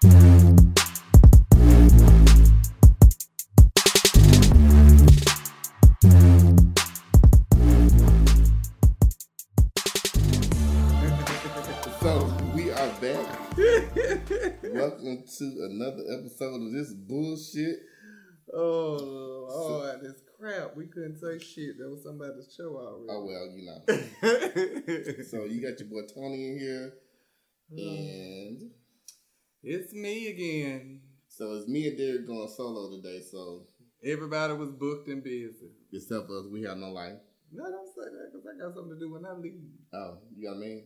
[14.72, 17.76] Welcome to another episode of this bullshit.
[18.54, 18.96] Oh,
[19.50, 20.74] oh, this crap.
[20.76, 21.76] We couldn't say shit.
[21.78, 23.06] That was somebody's show already.
[23.10, 23.80] Oh well, you know.
[25.24, 26.94] So you got your boy Tony in here,
[27.70, 28.70] and
[29.62, 31.00] it's me again.
[31.28, 33.20] so it's me and Derek going solo today.
[33.30, 33.66] So
[34.02, 35.72] Everybody was booked and busy.
[35.92, 37.18] except for us, we have no life.
[37.52, 39.60] No, don't say that because I got something to do when I leave.
[39.92, 40.84] Oh, you got me,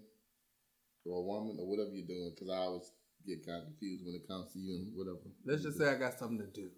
[1.04, 2.90] or a woman, or whatever you're doing, because I always
[3.26, 5.18] get kind of confused when it comes to you and whatever.
[5.46, 6.70] Let's just say I got something to do.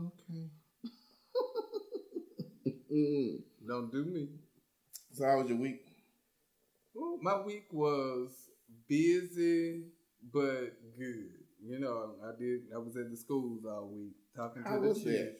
[0.00, 0.50] okay.
[3.68, 4.28] Don't do me.
[5.12, 5.82] so how was your week?
[6.94, 8.30] Well, my week was
[8.88, 9.84] busy
[10.32, 11.35] but good.
[11.64, 12.62] You know, I did.
[12.74, 15.34] I was at the schools all week talking to How the was children.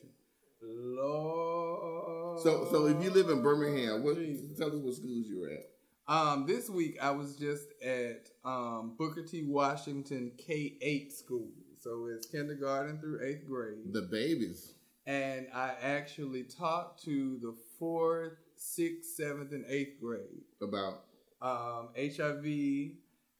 [0.62, 2.40] Lord.
[2.42, 4.16] So, so if you live in Birmingham, what?
[4.16, 4.58] Jesus.
[4.58, 5.68] Tell us what schools you were at.
[6.08, 9.44] Um, this week I was just at um, Booker T.
[9.46, 11.48] Washington K eight school,
[11.80, 14.72] so it's kindergarten through eighth grade, The babies.
[15.06, 20.44] and I actually talked to the fourth, sixth, seventh, and eighth grade.
[20.62, 21.02] About
[21.42, 22.92] Um, HIV,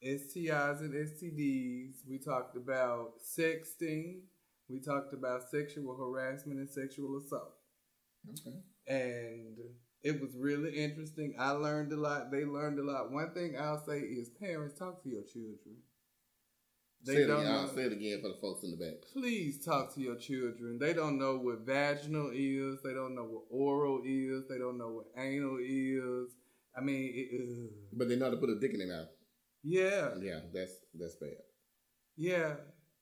[0.04, 2.08] STIs and STDs.
[2.08, 4.20] We talked about sexting.
[4.68, 7.54] We talked about sexual harassment and sexual assault
[8.30, 8.56] okay.
[8.86, 9.56] and
[10.02, 11.34] it was really interesting.
[11.38, 12.30] I learned a lot.
[12.30, 13.10] They learned a lot.
[13.10, 15.76] One thing I'll say is parents talk to your children.
[17.04, 17.52] They say, it don't again.
[17.52, 17.74] I'll know.
[17.74, 18.94] say it again for the folks in the back.
[19.12, 20.78] Please talk to your children.
[20.80, 22.78] They don't know what vaginal is.
[22.82, 24.44] They don't know what oral is.
[24.48, 26.30] They don't know what anal is.
[26.76, 27.70] I mean, it.
[27.92, 29.08] But they know to put a dick in their mouth.
[29.66, 31.30] Yeah, Yeah, that's that's bad.
[32.16, 32.54] yeah.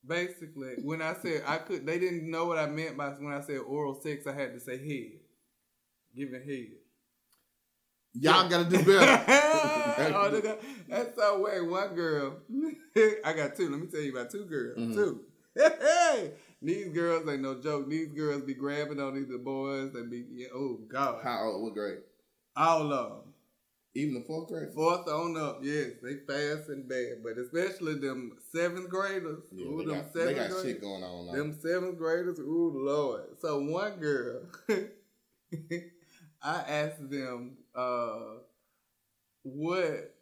[0.07, 3.41] Basically, when I said I could, they didn't know what I meant by when I
[3.41, 4.27] said oral sex.
[4.27, 5.19] I had to say head,
[6.15, 6.77] giving head.
[8.13, 9.25] Y'all gotta do better.
[10.15, 11.69] oh, got- that's so weird.
[11.71, 12.37] One girl,
[13.25, 13.69] I got two.
[13.71, 14.79] Let me tell you about two girls.
[14.79, 14.95] Mhm.
[14.95, 15.21] Two.
[15.57, 17.89] Hey, these girls ain't no joke.
[17.89, 19.93] These girls be grabbing on these boys.
[19.93, 21.63] They be, yeah, oh God, How old?
[21.63, 21.99] What grade?
[22.57, 23.34] all of them.
[23.97, 24.73] Even the fourth grade.
[24.75, 29.45] Fourth on up, yes, they fast and bad, but especially them seventh graders.
[29.53, 30.63] Yeah, ooh, they them got, they got graders.
[30.65, 31.27] shit going on.
[31.27, 31.33] Now.
[31.33, 33.23] Them seventh graders, ooh Lord.
[33.41, 34.41] So one girl,
[36.43, 38.39] I asked them uh,
[39.45, 40.15] what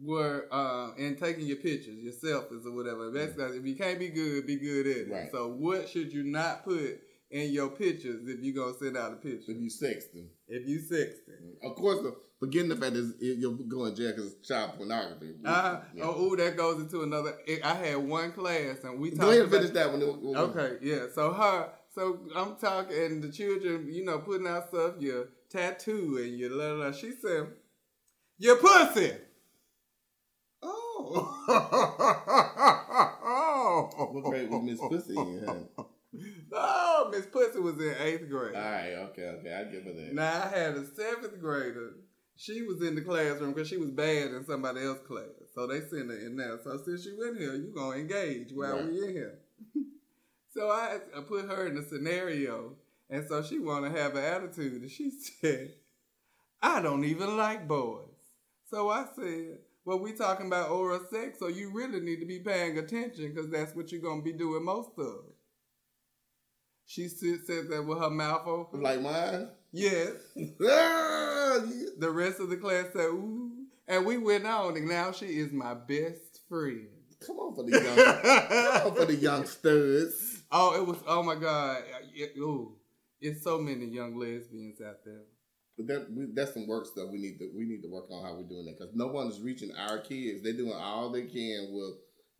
[0.00, 3.10] were uh, in taking your pictures, your selfies or whatever.
[3.10, 5.10] Basically, if you can't be good, be good at it.
[5.10, 5.32] Right.
[5.32, 9.16] So what should you not put in your pictures if you gonna send out a
[9.16, 9.50] picture?
[9.52, 11.68] if you sexting, If you sexting.
[11.68, 14.72] of course, the, forgetting the fact that it's- you'll go in jail because it's child
[14.76, 15.34] pornography.
[15.44, 16.04] Uh, Yeah.
[16.04, 17.38] Oh, ooh, that goes into another.
[17.64, 20.02] I had one class and we talked Go ahead and finish that one.
[20.36, 21.06] Okay, yeah.
[21.14, 26.18] So her, so I'm talking, and the children, you know, putting out stuff, your tattoo
[26.22, 26.84] and your la la.
[26.86, 26.92] la.
[26.92, 27.48] She said,
[28.38, 29.12] "Your pussy."
[30.62, 31.32] Oh.
[34.12, 35.44] What grade was Miss Pussy in?
[35.76, 35.84] Huh?
[36.52, 38.54] Oh, Miss Pussy was in eighth grade.
[38.54, 40.14] All right, okay, okay, I give her that.
[40.14, 41.94] Now I had a seventh grader.
[42.36, 45.24] She was in the classroom because she was bad in somebody else's class.
[45.54, 46.58] So they sent her in there.
[46.62, 48.84] So since you in here, you gonna engage while Right.
[48.92, 49.38] we in here.
[50.54, 52.74] so I, I put her in the scenario,
[53.08, 55.10] and so she want to have an attitude, and she
[55.40, 55.74] said,
[56.62, 58.04] "I don't even like boys."
[58.70, 62.40] So I said, "Well, we talking about oral sex, so you really need to be
[62.40, 65.24] paying attention because that's what you're gonna be doing most of."
[66.84, 68.82] She said said that with her mouth open.
[68.82, 69.48] Like mine?
[69.72, 70.12] Yes.
[71.56, 71.86] Ah, yeah.
[71.98, 73.52] The rest of the class said, ooh.
[73.88, 76.88] And we went on, and now she is my best friend.
[77.24, 80.42] Come on for the young, come on for the youngsters.
[80.52, 81.82] oh, it was, oh my God.
[82.14, 82.76] It, ooh.
[83.20, 85.22] It's so many young lesbians out there.
[85.76, 88.24] But that we, that's some work stuff we need to we need to work on
[88.24, 90.42] how we're doing that because no one is reaching our kids.
[90.42, 91.96] They're doing all they can with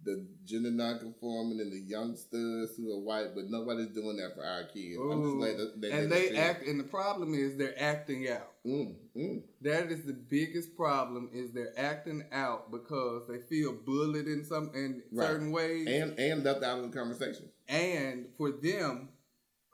[0.07, 4.65] the gender nonconforming and the youngsters who are white, but nobody's doing that for our
[4.65, 4.97] kids.
[4.99, 5.41] I'm just Ooh.
[5.41, 8.53] like that, that and they act, and the problem is they're acting out.
[8.65, 9.43] Mm, mm.
[9.61, 14.71] That is the biggest problem is they're acting out because they feel bullied in some
[14.75, 15.27] in Right.
[15.29, 15.87] certain ways.
[15.87, 17.51] and and left out of the conversation.
[17.69, 19.11] And for them,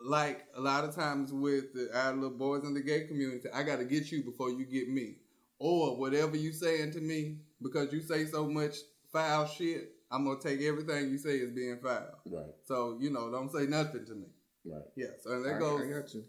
[0.04, 3.62] like a lot of times with the, our little boys in the gay community, I
[3.62, 5.16] got to get you before you get me.
[5.58, 8.78] Or whatever you saying to me, because you say so much
[9.12, 12.20] foul shit, I'm going to take everything you say as being foul.
[12.26, 14.26] Right, So, you know, don't say nothing to me.
[14.66, 14.82] right.
[14.96, 16.24] Yeah, so and that I, goes I got you.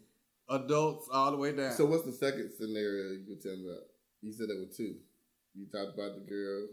[0.49, 1.73] adults all the way down.
[1.73, 3.83] So what's the second scenario you were telling me about?
[4.21, 4.95] You said there were two.
[5.53, 6.67] You talked about the girl.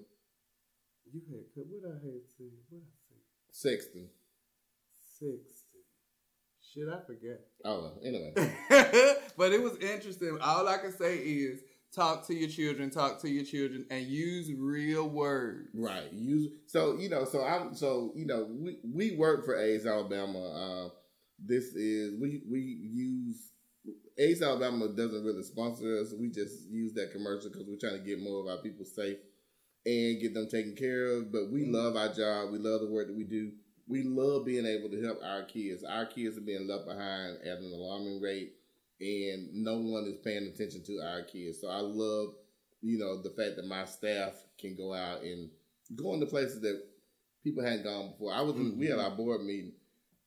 [1.13, 3.19] you had, what I had said, what I said.
[3.51, 4.09] Sexton.
[5.19, 5.67] Sixty.
[6.73, 7.41] Shit, I forget.
[7.65, 8.33] Oh, anyway.
[9.37, 10.39] but it was interesting.
[10.41, 11.61] All I can say is
[11.95, 15.69] talk to your children, talk to your children, and use real words.
[15.75, 16.13] Right.
[16.13, 20.39] Use so you know so I'm so you know we we work for AIDS Alabama.
[20.39, 20.89] Uh,
[21.45, 23.51] this is we we use
[24.19, 26.13] AIDS Alabama doesn't really sponsor us.
[26.19, 29.17] We just use that commercial because we're trying to get more of our people safe
[29.87, 31.33] and get them taken care of.
[31.33, 32.53] But we love our job.
[32.53, 33.53] We love the work that we do.
[33.89, 35.83] We love being able to help our kids.
[35.83, 38.53] Our kids are being left behind at an alarming rate,
[39.01, 41.61] and no one is paying attention to our kids.
[41.61, 42.35] So I love,
[42.83, 45.51] you know, the fact that my staff can go out and
[45.97, 46.83] go into places that
[47.43, 48.33] people hadn't gone before.
[48.33, 49.73] I was in, we had our board meeting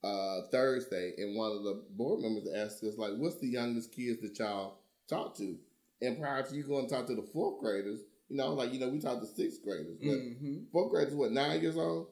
[0.04, 4.22] uh, Thursday, and one of the board members asked us like, "What's the youngest kids
[4.22, 5.58] that y'all talk to?"
[6.02, 8.80] And prior to you going to talk to the fourth graders, you know, like you
[8.80, 12.08] know, we talked to sixth graders, but hmm fourth graders what nine years old?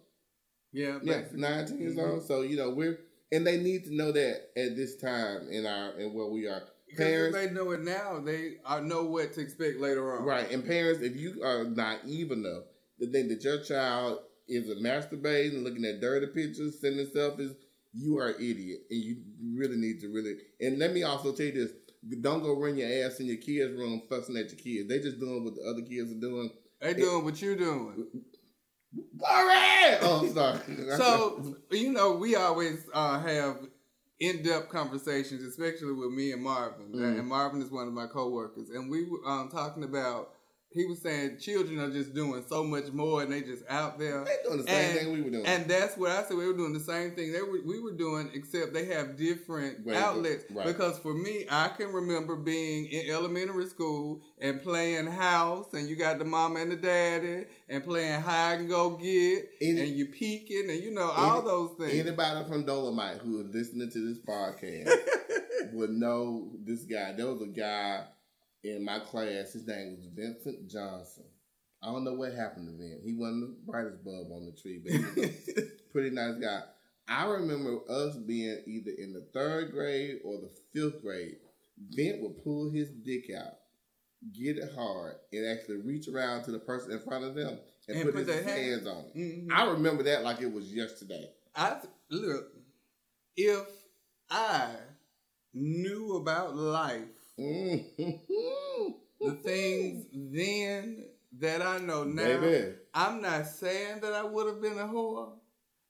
[0.71, 2.09] Yeah, Yeah, nine, ten years Mhm.
[2.11, 2.23] old.
[2.23, 2.99] So you know, we're
[3.31, 6.63] and they need to know that at this time in our in where we are.
[6.87, 10.25] Because Parents, if they know it now, they know what to expect later on.
[10.25, 10.51] right?
[10.51, 12.63] And parents, if you are naive enough
[12.99, 14.19] to think that your child
[14.49, 17.55] is a masturbating, looking at dirty pictures, sending selfies,
[17.93, 19.17] you are an idiot, and you
[19.55, 20.35] really need to really.
[20.59, 21.71] And let me also tell you this:
[22.21, 24.89] don't go run your ass in your kids' room fussing at your kids.
[24.89, 26.49] They just doing what the other kids are doing.
[26.81, 28.07] They doing what you doing.
[29.23, 29.97] All right.
[30.01, 30.59] Oh, sorry.
[30.97, 33.57] So you know, we always uh, have
[34.19, 36.91] in-depth conversations, especially with me and Marvin.
[36.94, 37.19] Mhm.
[37.19, 40.33] And Marvin is one of my coworkers, and we were um, talking about.
[40.73, 44.23] He was saying children are just doing so much more, and they just out there.
[44.23, 45.45] they doing the same And- thing we were doing.
[45.45, 46.38] And that's what I said.
[46.38, 49.85] We were doing the same thing they were, we were doing, except they have different
[49.91, 50.45] outlets.
[50.50, 50.65] right.
[50.65, 55.97] Because for me, I can remember being in elementary school and playing house, and you
[55.97, 60.06] got the mama and the daddy, and playing hide and go get, Any- and you
[60.06, 62.00] peeking, and you know all those things.
[62.00, 64.89] Anybody from Dolomite who is listening to this podcast
[65.74, 67.12] would know this guy.
[67.12, 68.06] There was a guy
[68.63, 69.53] in my class.
[69.53, 71.23] His name was Vincent Johnson.
[71.83, 73.01] I don't know what happened to Vin.
[73.03, 75.61] He wasn't the brightest bulb on the tree, but he was a
[75.91, 76.61] pretty nice guy.
[77.07, 81.37] I remember us being either in the third grade or the fifth grade.
[81.89, 83.53] Vent would pull his dick out,
[84.37, 87.57] get it hard, and actually reach around to the person in front of them
[87.87, 89.17] and, And put, put his hand- hands on it.
[89.17, 89.47] Mhm.
[89.51, 91.31] I remember that like it was yesterday.
[91.55, 91.77] I
[92.11, 92.51] look
[93.35, 93.65] if
[94.29, 94.69] I
[95.53, 97.20] knew about life, Mm-hmm.
[97.41, 98.91] Mm-hmm.
[99.19, 101.05] the things then
[101.39, 102.39] that I know now.
[102.39, 102.73] Baby.
[102.93, 105.33] I'm not saying that I would have been a whore,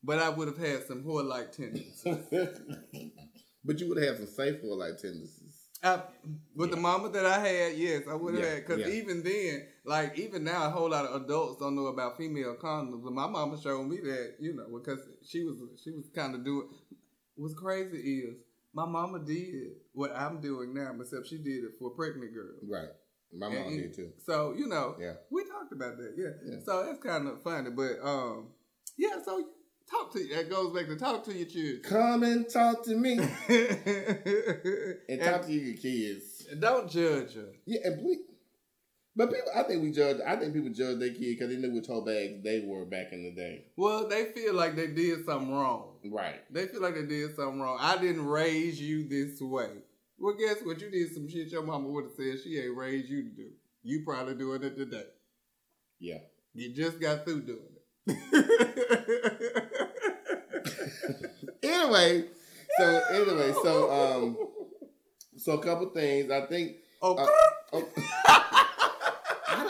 [0.04, 2.04] but I would have had some whore like tendencies.
[3.66, 5.58] but you would have had some safe for like tendencies.
[5.84, 6.00] I,
[6.56, 8.68] with the mama that I had, yes, I would have Yeah, had.
[8.68, 8.94] Because yeah.
[9.02, 13.04] even then, like even now, a whole lot of adults don't know about female condoms.
[13.04, 16.46] But my mama showed me that, you know, because she was she was kind of
[16.46, 16.68] doing.
[17.36, 18.36] What's crazy is
[18.74, 22.64] my mama did what I'm doing now, except she did it for pregnant girls.
[22.70, 22.90] Right.
[23.34, 24.12] My mom and did too.
[24.26, 25.14] So you know, Yeah.
[25.30, 26.32] we talked about that, yeah.
[26.46, 26.60] Yeah.
[26.66, 28.50] So that's kind of funny, but um,
[28.98, 29.22] yeah.
[29.24, 29.44] So
[29.90, 33.20] talk to that goes back to talk to your children Come and talk to me.
[33.20, 33.30] and,
[35.10, 36.46] And talk to your kids.
[36.52, 37.50] and don't judge her.
[37.66, 38.20] Yeah, and please.
[39.16, 40.18] But people, I think we judge.
[40.26, 43.12] I think people judge their kid because they knew which hoe bags they were back
[43.12, 43.66] in the day.
[43.76, 45.98] Well, they feel like they did something wrong.
[46.06, 46.42] Right.
[46.52, 47.78] They feel like they did something wrong.
[47.82, 49.70] I didn't raise you this way.
[50.18, 50.80] Well, guess what?
[50.80, 53.50] You did some shit your mama would have said she ain't raised you to do.
[53.84, 55.04] You probably doing it today.
[56.00, 56.20] Yeah.
[56.54, 57.60] You just got through doing
[58.08, 59.58] it.
[61.64, 62.26] Anyway,
[62.78, 64.38] so anyway, so um,
[65.38, 66.32] so a couple things.
[66.32, 66.78] I think.
[67.02, 67.28] oh, Uh,
[67.74, 68.68] oh,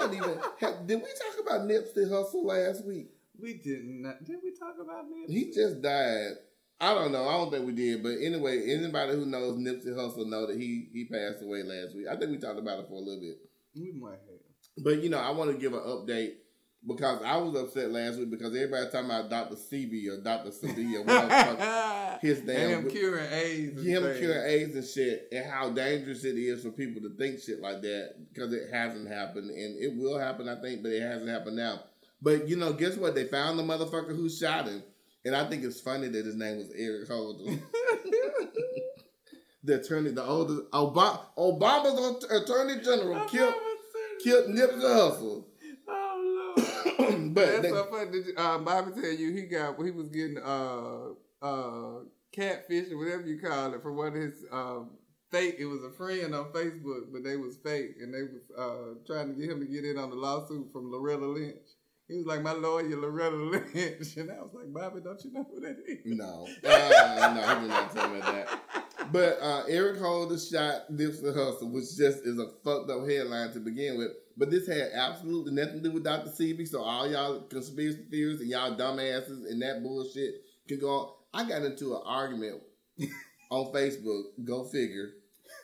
[0.01, 0.39] Don't even.
[0.59, 3.09] Have, did we talk about Nipsey Hussle last week?
[3.41, 4.03] we didn't.
[4.23, 5.35] Did we talk about this?
[5.35, 6.33] He just died.
[6.79, 7.27] I don't know.
[7.27, 8.01] I don't think we did.
[8.01, 12.07] But anyway, anybody who knows Nipsey Hussle know that he he passed away last week.
[12.09, 13.37] I think we talked about it for a little bit.
[13.75, 14.83] We might have.
[14.83, 16.33] But you know, I want to give an update
[16.87, 19.55] because I was upset last week because everybody talking about Dr.
[19.55, 20.51] CB or Dr.
[20.51, 23.77] Sabi or whatever his and damn him curing AIDS.
[23.77, 24.19] and him things.
[24.19, 27.81] curing AIDS and shit, and how dangerous it is for people to think shit like
[27.81, 31.57] that because it hasn't happened and it will happen, I think, but it hasn't happened
[31.57, 31.81] now.
[32.21, 33.15] But you know, guess what?
[33.15, 34.83] They found the motherfucker who shot him,
[35.23, 37.59] and I think it's funny that his name was Eric Holder.
[39.63, 43.53] the attorney, the oldest Obama, Obama's attorney general killed
[44.23, 45.43] killed Nipsey Hussle.
[47.33, 48.11] But That's they- so funny.
[48.11, 51.09] Did you- Um, Bobby tell you he got he was getting uh
[51.41, 51.99] uh
[52.31, 54.91] catfish or whatever you call it from one of his um
[55.31, 55.55] fake.
[55.59, 59.29] It was a friend on Facebook, but they was fake, and they was uh trying
[59.33, 61.55] to get him to get in on the lawsuit from Loretta Lynch.
[62.07, 65.47] He was like my lawyer, Loretta Lynch, and I was like, Bobby, don't you know
[65.49, 65.99] who that is?
[66.05, 68.49] No, uh, no, he did not tell me that.
[69.11, 73.59] But uh, Eric Holder shot Nipsey Hussle, which just is a fucked up headline to
[73.59, 74.11] begin with.
[74.37, 76.29] But this had absolutely nothing to do with Dr.
[76.29, 76.67] Sebi.
[76.67, 80.35] So all y'all conspiracy theorists and y'all dumbasses and that bullshit
[80.67, 81.13] can go on.
[81.33, 82.61] I got into an argument
[83.51, 85.09] on Facebook, go figure,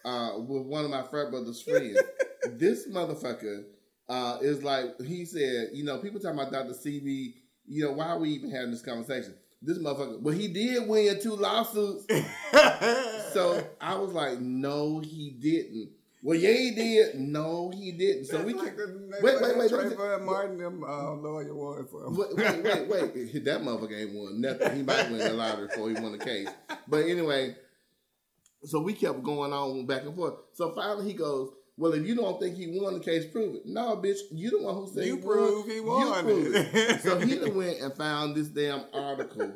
[0.05, 1.99] uh, with one of my frat brothers' friends.
[2.51, 3.63] this motherfucker
[4.09, 6.73] uh, is like, he said, you know, people talking about Dr.
[6.73, 7.33] Sebi,
[7.65, 9.35] you know, why are we even having this conversation?
[9.61, 12.05] This motherfucker, but he did win two lawsuits.
[13.33, 15.89] so I was like, no, he didn't.
[16.21, 17.15] Well, yeah, he did.
[17.15, 18.25] No, he didn't.
[18.25, 19.71] So we like can the, wait, wait, wait.
[19.71, 22.17] Trayvon Martin, them uh, lawyer won for him.
[22.17, 23.45] wait, wait, wait, wait.
[23.45, 24.75] That motherfucker ain't won nothing.
[24.75, 26.49] He might win the lottery before he won the case.
[26.87, 27.55] But anyway,
[28.63, 30.35] so we kept going on back and forth.
[30.53, 33.61] So finally he goes, Well, if you don't think he won the case, prove it.
[33.65, 35.69] No, bitch, you the one who said You he prove won.
[35.69, 36.69] he won You prove it.
[36.73, 37.01] it.
[37.03, 39.53] so he went and found this damn article.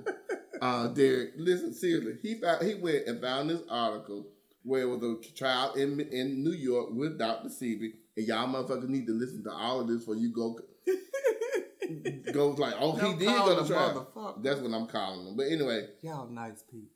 [0.61, 2.17] Uh Derek, listen seriously.
[2.21, 4.27] He found he went and found this article
[4.63, 7.49] where it was a trial in in New York with Dr.
[7.49, 7.93] Sebi.
[8.15, 10.59] And y'all motherfuckers need to listen to all of this before you go
[12.33, 14.07] go like, oh, Don't he did go to trial.
[14.15, 14.43] motherfucker.
[14.43, 15.35] That's what I'm calling him.
[15.35, 16.89] But anyway, Y'all nice people.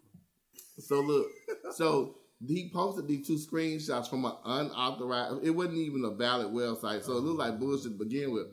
[0.79, 1.27] so look,
[1.73, 2.15] so
[2.45, 5.43] he posted these two screenshots from an unauthorized.
[5.43, 8.47] It wasn't even a valid website, so it looked like bullshit to begin with.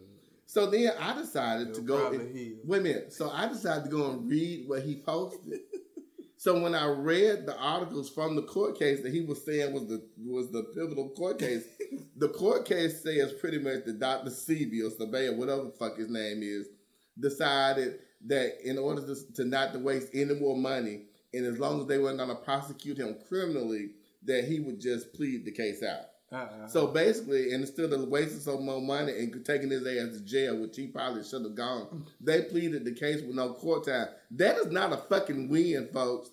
[0.46, 2.10] So then I decided to It'll go.
[2.10, 2.56] probably heal.
[2.64, 3.12] Wait a minute.
[3.12, 5.60] So I decided to go and read what he posted.
[6.36, 9.86] so when I read the articles from the court case that he was saying was
[9.88, 11.64] the was the pivotal court case,
[12.16, 14.30] the court case says pretty much that Dr.
[14.30, 16.66] Sebi or Sabaya, whatever the fuck his name is,
[17.18, 21.80] decided that in order to, to not to waste any more money, and as long
[21.80, 23.90] as they weren't going to prosecute him criminally,
[24.24, 26.06] that he would just plead the case out.
[26.32, 26.66] Uh-uh.
[26.66, 30.76] So basically, instead of wasting some more money and taking his ass to jail, which
[30.76, 34.08] he probably should have gone, they pleaded the case with no court time.
[34.30, 36.30] That is not a fucking win, folks.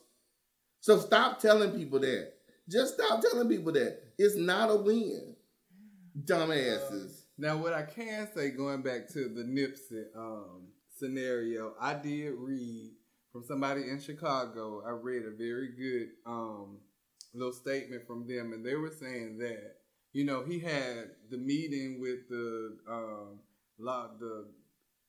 [0.79, 2.31] So stop telling people that.
[2.69, 3.99] Just stop telling people that.
[4.17, 5.35] It's not a win.
[6.23, 7.23] Dumbasses.
[7.37, 12.91] Now, what I can say, going back to the Nipsey um, scenario, I did read
[13.31, 14.83] from somebody in Chicago.
[14.85, 16.79] I read a very good um,
[17.33, 19.75] little statement from them, and they were saying that
[20.13, 23.39] you know he had the meeting with the um,
[23.77, 24.47] law, the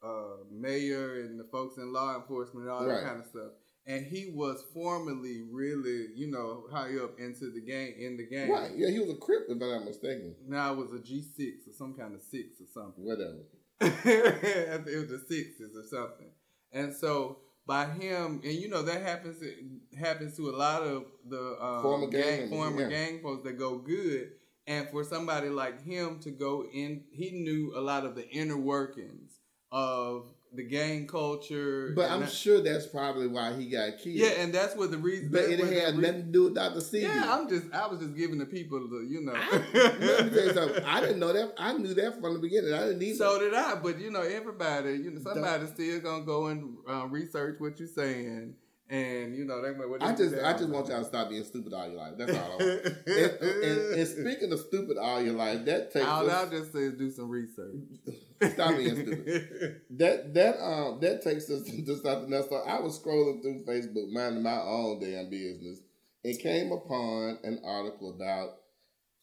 [0.03, 3.01] uh, mayor and the folks in law enforcement and all Right.
[3.01, 3.53] that kind of stuff.
[3.87, 8.51] And he was formerly really, you know, high up into the game in the game.
[8.51, 8.71] Right.
[8.77, 10.35] Yeah, he was a crip, if I'm not mistaken.
[10.47, 13.05] Now it was a G six or some kind of six or something.
[13.05, 13.41] Whatever.
[13.81, 16.31] it was the sixes or something.
[16.73, 17.39] And so
[17.71, 19.41] by him, and you know that happens
[19.97, 22.89] happens to a lot of the um, Former gang former yeah.
[22.89, 24.33] gang folks that go good.
[24.67, 28.57] And for somebody like him to go in, he knew a lot of the inner
[28.57, 29.39] workings
[29.71, 31.93] of the gang culture.
[31.95, 34.17] But I'm that- sure that's probably why he got killed.
[34.17, 35.31] yeah, and that's what the reason.
[35.31, 36.81] but it had nothing to do with Dr.
[36.81, 37.03] Sebi.
[37.03, 39.33] Yeah, I'm just, I was just giving the people the, you know.
[39.35, 40.85] I, let me tell you something.
[40.85, 41.55] I didn't know that.
[41.57, 42.73] I knew that from the beginning.
[42.75, 46.25] I didn't need So did I, but you know, everybody, you know, somebody's still gonna
[46.25, 48.55] go and uh, research what you're saying,
[48.89, 51.73] and you know, they what I just, I just want y'all to stop being stupid
[51.73, 52.15] all your life.
[52.19, 52.39] That's all.
[52.39, 52.61] I want.
[53.07, 56.73] and, and, and speaking of stupid all your life, that takes All us, I'll just
[56.73, 57.77] say do some research.
[58.43, 59.81] Stop being stupid.
[59.91, 62.49] that that um that takes us to something else.
[62.49, 65.81] So I was scrolling through Facebook, minding my own damn business,
[66.25, 68.51] and came upon an article about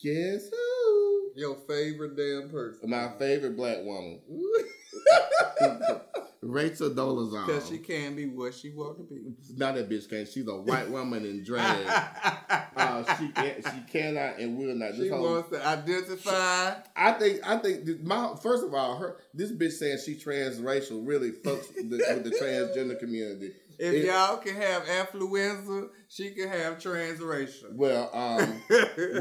[0.01, 2.89] guess who Your favorite damn person.
[2.89, 4.21] my favorite black woman,
[6.41, 7.45] Rachel Dolezal.
[7.47, 9.21] Because she can be what she want to be.
[9.55, 10.25] Not that bitch can.
[10.25, 11.85] She's a white woman in drag.
[12.75, 14.91] uh, she can't, she cannot and will not.
[14.91, 16.75] This she whole- wants to identify.
[16.95, 21.31] I think I think my first of all, her this bitch saying she transracial really
[21.31, 23.51] fucks with the, with the transgender community.
[23.79, 27.73] If It- y'all can have affluenza, she can have transracial.
[27.73, 28.61] Well, um,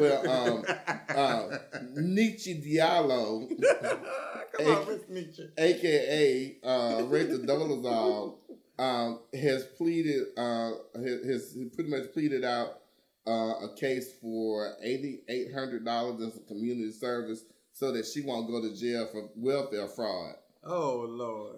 [0.01, 0.65] well, um,
[1.11, 1.59] uh,
[1.99, 3.49] Nkechi Diallo,
[4.59, 5.03] Come on, Miss
[5.39, 5.49] Nkechi.
[5.59, 8.35] aka uh, Rachel Dolezal,
[8.79, 12.81] um, has pleaded, uh, has, has pretty much pleaded out
[13.27, 18.23] uh, a case for eighty eight hundred dollars in some community service so that she
[18.23, 20.35] won't go to jail for welfare fraud.
[20.65, 21.57] Oh Lord.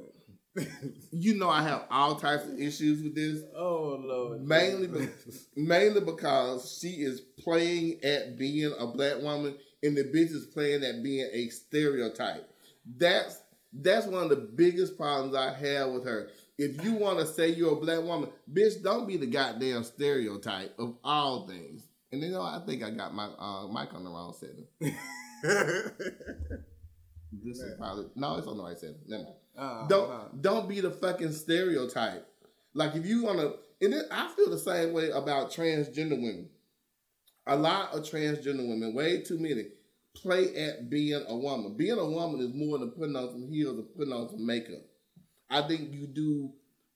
[1.12, 3.42] You know I have all types of issues with this.
[3.56, 4.42] Oh Lord.
[4.46, 5.08] Mainly, be-
[5.56, 10.84] mainly because she is playing at being a black woman, and the bitch is playing
[10.84, 12.48] at being a stereotype.
[12.96, 13.42] That's
[13.72, 16.30] that's one of the biggest problems I have with her.
[16.56, 20.74] If you want to say you're a black woman, bitch, don't be the goddamn stereotype
[20.78, 21.86] of all things.
[22.10, 24.66] And you know, I think I got my uh, mic on the wrong setting.
[27.32, 28.76] This is probably no, it's on the right.
[29.06, 29.34] Never mind.
[29.56, 32.26] Uh, don't uh, don't be the fucking stereotype.
[32.74, 36.48] Like if you wanna, and it, I feel the same way about transgender women.
[37.46, 39.66] A lot of transgender women, way too many,
[40.22, 41.76] play at being a woman.
[41.76, 44.82] Being a woman is more than putting on some heels or putting on some makeup.
[45.50, 46.52] I think you do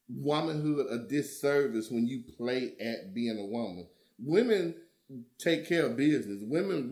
[0.09, 3.87] womanhood a disservice when you play at being a woman.
[4.19, 4.75] Women
[5.38, 6.43] take care of business.
[6.43, 6.88] Women,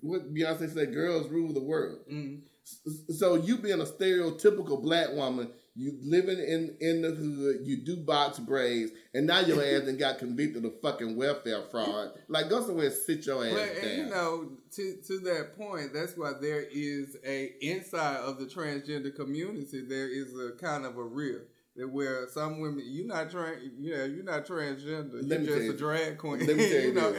[0.00, 2.00] what Beyonce said, girls rule the world.
[2.10, 2.40] mm,
[3.14, 7.96] So you being a stereotypical black woman, you living in in the hood, you do
[7.96, 12.10] box braids, and now your ass and got convicted of fucking welfare fraud.
[12.28, 13.76] Like go somewhere and sit your ass Well, down.
[13.84, 18.46] and you know, to to that point, that's why there is a inside of the
[18.46, 19.82] transgender community.
[19.88, 21.46] There is a kind of a rift
[21.76, 25.20] that where some women, you're not trans, you know, you're not transgender.
[25.22, 26.44] Let You're just you- a drag queen.
[26.44, 27.14] let me tell you know,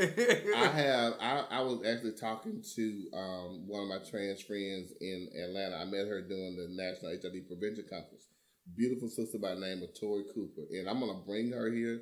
[0.58, 1.14] I have.
[1.22, 5.78] I, I was actually talking to um, one of my trans friends in Atlanta.
[5.78, 8.28] I met her during the National HIV Prevention Conference.
[8.76, 12.02] Beautiful sister by the name of Tori Cooper, and I'm gonna bring her here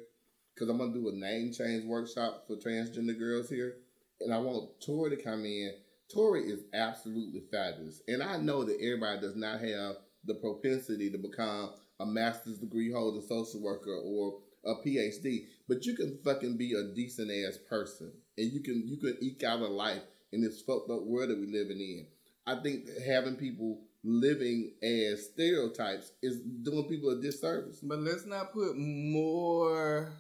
[0.53, 3.77] because I'm gonna do a name change workshop for transgender girls here,
[4.19, 5.73] and I want Tori to come in.
[6.13, 9.95] Tori is absolutely fabulous, and I know that everybody does not have
[10.25, 15.95] the propensity to become a master's degree holder, social worker, or a PhD, but you
[15.95, 19.67] can fucking be a decent ass person, and you can you can eke out a
[19.67, 22.05] life in this fucked up world that we're living in.
[22.45, 27.79] I think having people living as stereotypes is doing people a disservice.
[27.81, 30.13] But let's not put more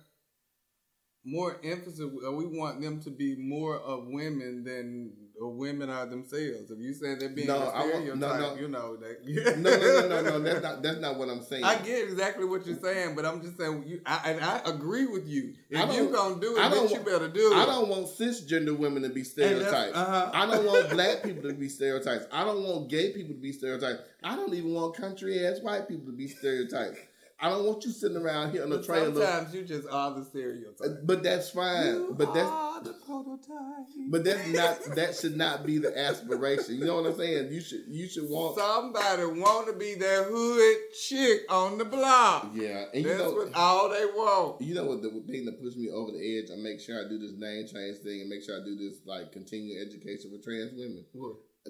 [1.25, 1.99] more emphasis.
[1.99, 5.13] We want them to be more of women than
[5.47, 6.69] women are themselves.
[6.69, 8.55] If you say they're being No, a want- no, no.
[8.55, 9.19] you know that.
[9.59, 10.39] No, no, no, no, no.
[10.39, 11.63] That's not that's not what I'm saying.
[11.63, 14.01] I get exactly what you're saying, but I'm just saying you.
[14.05, 15.53] I, and I agree with you.
[15.69, 17.55] If you gonna do it, I then you better do it.
[17.57, 19.95] I don't want cisgender women to be stereotypes.
[19.95, 20.31] uh-huh.
[20.33, 22.25] I don't want black people to be stereotypes.
[22.31, 23.99] I don't want gay people to be stereotypes.
[24.23, 26.99] I don't even want country ass white people to be stereotypes.
[27.41, 29.13] I don't want you sitting around here on the But trailer.
[29.25, 30.99] sometimes you just are the stereotype.
[31.05, 31.85] But that's fine.
[31.95, 33.87] You but that's are the prototype.
[34.09, 36.75] but that's not that should not be the aspiration.
[36.75, 37.51] You know what I'm saying?
[37.53, 42.51] You should you should want Somebody want to be that hood chick on the block.
[42.53, 42.85] yeah.
[42.93, 44.61] And you That's know what all they want.
[44.61, 46.49] you know what the thing that pushed me over the edge.
[46.51, 48.99] I make sure I do this name change thing and make sure I do this
[49.05, 51.05] like continuing education for trans women.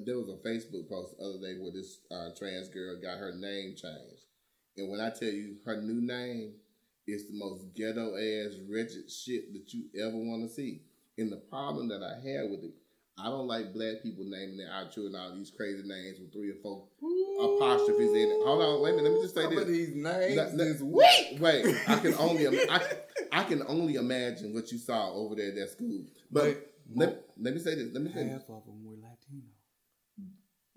[0.05, 3.33] there was a Facebook post the other day where this uh, trans girl got her
[3.37, 4.25] name changed.
[4.79, 6.53] And when I tell you her new name
[7.07, 10.81] is the most ghetto ass wretched shit that you ever want to see.
[11.17, 12.71] And the problem that I had with it,
[13.17, 16.51] I don't like black people naming their our children all these crazy names with three
[16.51, 16.85] or four
[17.43, 18.39] apostrophes in it.
[18.45, 19.09] Hold on, wait a minute.
[19.11, 19.61] Let me just say Some this.
[19.63, 21.39] of these names Let- let- is weak.
[21.41, 22.81] Wait, I can only I,
[23.33, 26.05] I can only imagine what you saw over there at that school.
[26.31, 26.43] But
[26.95, 27.89] But let, let me say this.
[27.93, 28.31] Let me say this.
[28.31, 29.43] half of them were Latino.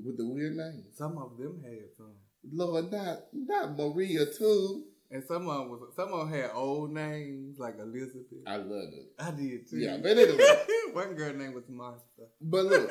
[0.04, 0.96] With the weird names.
[0.96, 2.10] Some of them had some,
[2.50, 4.84] Lord, not not Maria too.
[5.10, 8.26] and some of them was some of them had old names like Elizabeth.
[8.46, 9.12] I love it.
[9.18, 9.76] I did too.
[9.78, 10.38] Yeah, but anyway.
[10.92, 12.00] one girl name was Martha.
[12.40, 12.90] But look,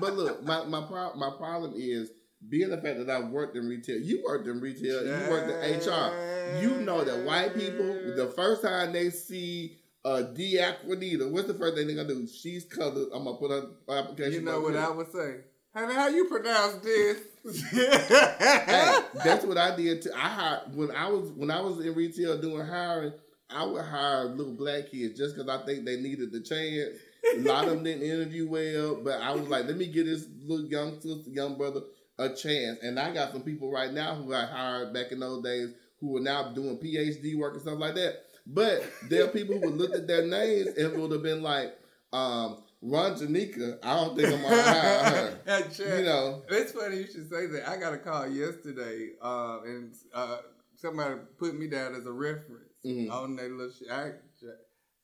[0.00, 2.10] but look, my my pro- my problem is
[2.48, 3.98] being the fact that I worked in retail.
[4.00, 5.04] You worked in retail.
[5.04, 6.60] You worked in HR.
[6.62, 11.76] You know that white people, the first time they see a Diaquanita, what's the first
[11.76, 12.26] thing they're gonna do?
[12.26, 13.08] She's colored.
[13.12, 14.32] I'm gonna put her application.
[14.32, 14.82] You know what here.
[14.82, 15.36] I would say?
[15.74, 17.18] Honey, how you pronounce this?
[17.70, 20.10] hey, that's what I did too.
[20.14, 23.12] I hired when I was when I was in retail doing hiring.
[23.50, 26.98] I would hire little black kids just because I think they needed the chance.
[27.34, 30.26] A lot of them didn't interview well, but I was like, let me give this
[30.44, 31.80] little young sister, young brother
[32.18, 32.78] a chance.
[32.82, 36.16] And I got some people right now who I hired back in those days who
[36.16, 38.24] are now doing PhD work and stuff like that.
[38.46, 41.74] But there are people who would look at their names and would have been like,
[42.12, 45.68] um, Ron Janika, I don't think I'm gonna hire her.
[45.98, 47.68] You know, It's funny you should say that.
[47.68, 50.38] I got a call yesterday, uh, and uh,
[50.76, 53.10] somebody put me down as a reference Mhm.
[53.10, 53.90] on that little shit.
[53.90, 54.12] I,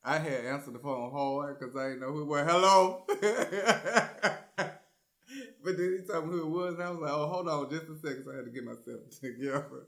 [0.03, 2.45] I had answered the phone hard because I didn't know who it was.
[2.49, 3.03] Hello.
[5.63, 7.69] but then he told me who it was, and I was like, oh, hold on
[7.69, 8.23] just a second.
[8.23, 9.87] So I had to get myself together.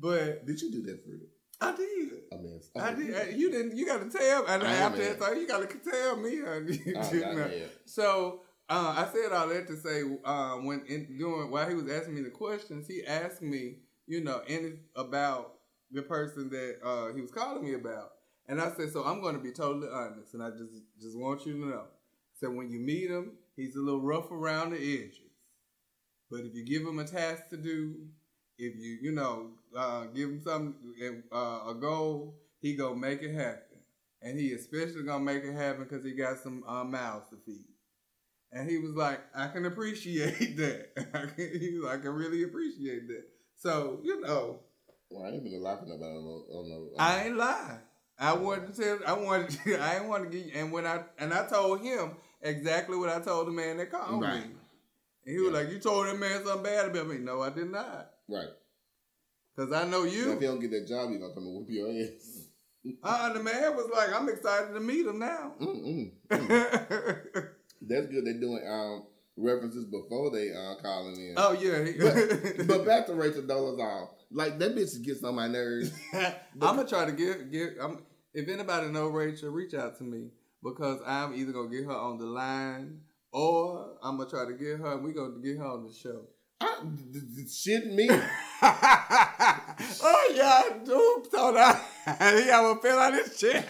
[0.00, 1.26] But did you do that for real?
[1.60, 2.10] I did.
[2.32, 3.14] I mean, I did.
[3.14, 3.76] Uh, You didn't.
[3.76, 4.46] You got to tell.
[4.46, 6.40] And I after that, so you got to tell me.
[6.44, 6.78] honey.
[6.84, 7.50] You know.
[7.84, 11.90] So uh, I said all that to say, uh, when in, doing while he was
[11.90, 15.54] asking me the questions, he asked me, you know, any about
[15.90, 18.12] the person that uh, he was calling me about,
[18.46, 21.46] and I said, so I'm going to be totally honest, and I just just want
[21.46, 21.84] you to know.
[22.34, 25.18] So when you meet him, he's a little rough around the edges,
[26.30, 27.96] but if you give him a task to do,
[28.58, 30.74] if you you know uh, give him some
[31.32, 33.78] uh, a goal, he gonna make it happen,
[34.22, 37.64] and he especially gonna make it happen because he got some uh, mouths to feed.
[38.50, 40.88] And he was like, I can appreciate that.
[41.14, 43.24] I can, he was like, I can really appreciate that.
[43.56, 44.60] So, you know.
[45.10, 47.78] Well, I ain't been laughing about it on, I ain't lie.
[48.18, 51.04] I wanted to tell I wanted to, I ain't want to get and when I
[51.18, 54.40] and I told him exactly what I told the man that called Right.
[54.40, 54.50] me.
[55.24, 57.18] And he was like, You told that man something bad about me.
[57.18, 58.10] No, I did not.
[58.28, 58.48] Right.
[59.58, 60.30] Cause I know Now, if you.
[60.34, 62.44] you don't get that job, you gonna come and whoop your ass.
[63.02, 65.52] Uh, the man was like, I'm excited to meet him now.
[65.60, 66.12] Mm-mm.
[66.30, 66.36] oh
[67.82, 68.24] That's good.
[68.24, 69.02] They're doing um
[69.36, 71.34] references before they uh calling in.
[71.36, 71.84] Oh yeah.
[72.56, 74.08] But, but back to Rachel Dolezal.
[74.30, 75.92] Like that bitch gets on my nerves.
[76.14, 76.32] I'm
[76.76, 77.70] gonna try to get get.
[77.82, 80.28] I'm, if anybody know Rachel, reach out to me
[80.62, 83.00] because I'm either gonna get her on the line
[83.32, 84.92] or I'm gonna try to get her.
[84.92, 86.22] and We gonna get her on the show.
[86.60, 86.78] I,
[87.12, 88.08] d- d- shit me.
[90.02, 91.80] Oh yeah, dude thought I
[92.40, 93.64] he have a feel on his chair.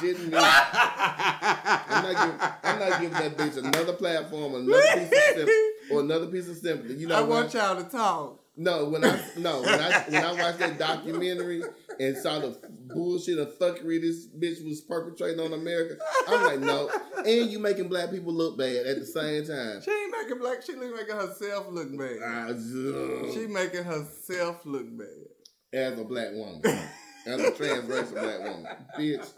[0.00, 0.32] shit me.
[0.34, 5.52] I'm not, giving, I'm not giving that bitch another platform, another piece of sympathy,
[5.90, 6.94] or another piece of sympathy.
[6.94, 8.41] You know I want y'all to talk.
[8.54, 11.62] No, when I no when I when I watched that documentary
[11.98, 12.58] and saw the
[12.94, 15.96] bullshit and fuckery this bitch was perpetrating on America,
[16.28, 16.90] I'm like, no.
[17.16, 19.80] And you making black people look bad at the same time.
[19.82, 20.62] She ain't making black.
[20.62, 22.60] She making herself look bad.
[23.32, 25.08] She making herself look bad.
[25.72, 26.60] as a black woman,
[27.26, 28.66] as a transracial black woman,
[28.98, 29.32] bitch.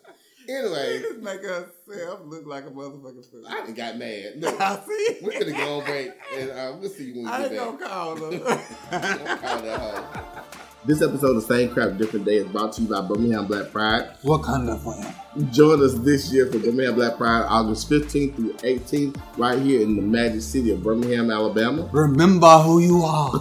[0.49, 3.45] Anyway, just make herself look like a motherfucking fool.
[3.49, 4.33] I done got mad.
[4.37, 5.17] Look, I see.
[5.23, 7.79] we're gonna go on break and uh, we'll see you when we I get ain't
[7.81, 8.31] gonna call her.
[8.91, 10.45] Don't call that hoe.
[10.87, 14.11] This episode of Same Crap Different Day is brought to you by Birmingham Black Pride.
[14.23, 15.15] Wakanda forever.
[15.51, 19.97] Join us this year for Birmingham Black Pride, August 15th through 18th, right here in
[19.97, 21.89] the magic city of Birmingham, Alabama.
[21.91, 23.33] Remember who you are.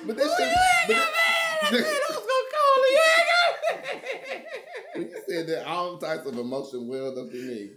[0.04, 0.48] But that shit,
[0.88, 0.96] but
[4.94, 7.70] when you said that, all types of emotion welled up in me.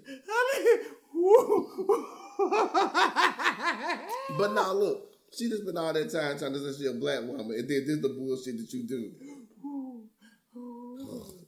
[4.38, 7.21] But now look, she just been all that time trying to say she a black
[7.21, 9.12] woman, and then this the bullshit that you do.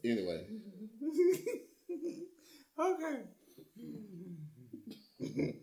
[0.03, 0.45] Anyway,
[2.79, 3.21] okay.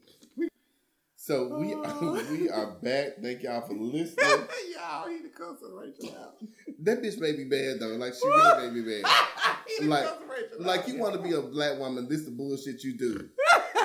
[1.16, 1.68] so we
[2.38, 3.16] we are back.
[3.22, 4.16] Thank y'all for listening.
[4.74, 6.34] Y'all, he the cussing Rachel out.
[6.80, 7.96] That bitch made me bad though.
[7.96, 9.88] Like she really made me bad.
[9.88, 10.08] Like-
[10.58, 13.28] Like you want to be a black woman, this the bullshit you do.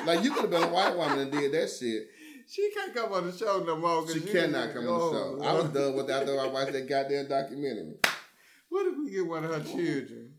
[0.05, 2.07] Like you could have been a white woman and did that shit.
[2.49, 4.07] She can't come on the show no more.
[4.11, 5.47] She you cannot come on the show.
[5.47, 7.95] I was done with that after I watched that goddamn documentary.
[8.69, 10.33] What if we get one of her children?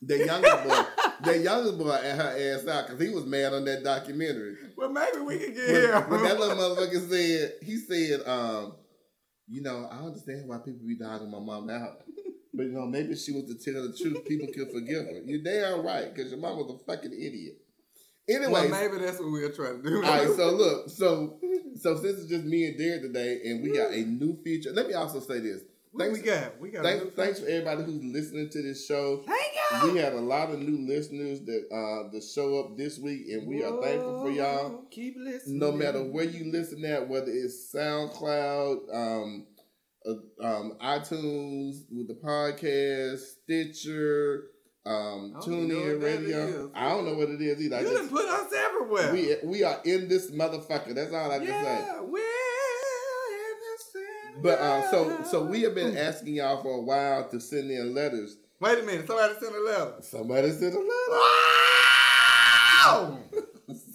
[0.00, 0.84] The younger boy,
[1.24, 4.54] the youngest boy, at her ass out because he was mad on that documentary.
[4.76, 6.10] Well, maybe we can get When, him.
[6.10, 8.76] when that little motherfucker said, he said, um,
[9.48, 12.02] you know, I understand why people be dogging my mom out.
[12.54, 15.20] But you know, maybe she was to tell the truth, people could forgive her.
[15.24, 17.56] You're damn right, because your mom was a fucking idiot.
[18.28, 19.96] Well, Anyway, maybe that's what we are trying to do.
[19.96, 20.28] all right.
[20.28, 21.38] So look, so
[21.80, 24.70] so since it's just me and Derek today, and we got a new feature.
[24.72, 25.62] Let me also say this.
[25.92, 26.60] what we got?
[26.60, 26.80] We got.
[26.80, 29.22] a Thanks, new thanks for everybody who's listening to this show.
[29.26, 29.90] Thank y'all.
[29.92, 33.46] We had a lot of new listeners that uh that show up this week, and
[33.46, 34.84] we are thankful for y'all.
[34.90, 35.58] Keep listening.
[35.58, 39.46] No matter where you listen at, whether it's SoundCloud, um,
[40.06, 44.44] uh, um, iTunes with the podcast, Stitcher,
[44.88, 46.70] um, I know TuneIn Radio.
[46.74, 47.76] I don't know what it is either.
[47.76, 49.12] I You just- done put us everywhere.
[49.12, 50.94] we we are in this motherfucker.
[50.94, 51.52] That's all I can say.
[51.52, 56.80] yeah, we're in this But uh, so so we have been asking y'all for a
[56.80, 58.36] while to send in letters.
[58.60, 59.06] Wait a minute.
[59.06, 59.94] Somebody sent a letter.
[60.00, 60.84] Somebody sent a letter.
[61.10, 63.18] Wow!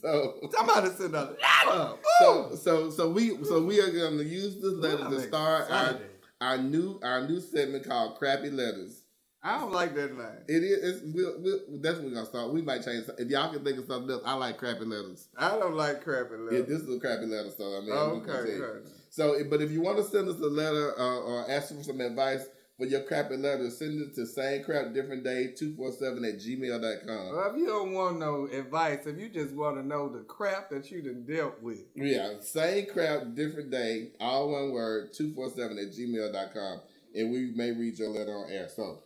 [0.01, 1.93] So Somebody sent a letter.
[2.19, 5.97] so so so we so we are going to use this letter to start our,
[6.41, 9.03] our new our new segment called Crappy Letters.
[9.45, 10.25] I don't like that name.
[10.47, 12.53] It is it's, we'll, we'll, that's what we're gonna start.
[12.53, 14.23] We might change if y'all can think of something else.
[14.25, 15.27] I like crappy letters.
[15.38, 16.60] I don't like crappy letters.
[16.60, 18.86] Yeah, this is a crappy letter, so I mean, oh, okay.
[19.10, 21.99] So, but if you want to send us a letter uh, or ask for some
[21.99, 22.45] advice
[22.77, 26.36] for your crappy letter, send it to same crap different day two four seven at
[26.36, 27.36] gmail.com.
[27.36, 30.69] Well, if you don't want no advice, if you just want to know the crap
[30.69, 35.49] that you done dealt with, Yeah, same crap different day, all one word, two four
[35.49, 36.79] seven at gmail.com,
[37.13, 38.69] and we may read your letter on air.
[38.73, 39.03] So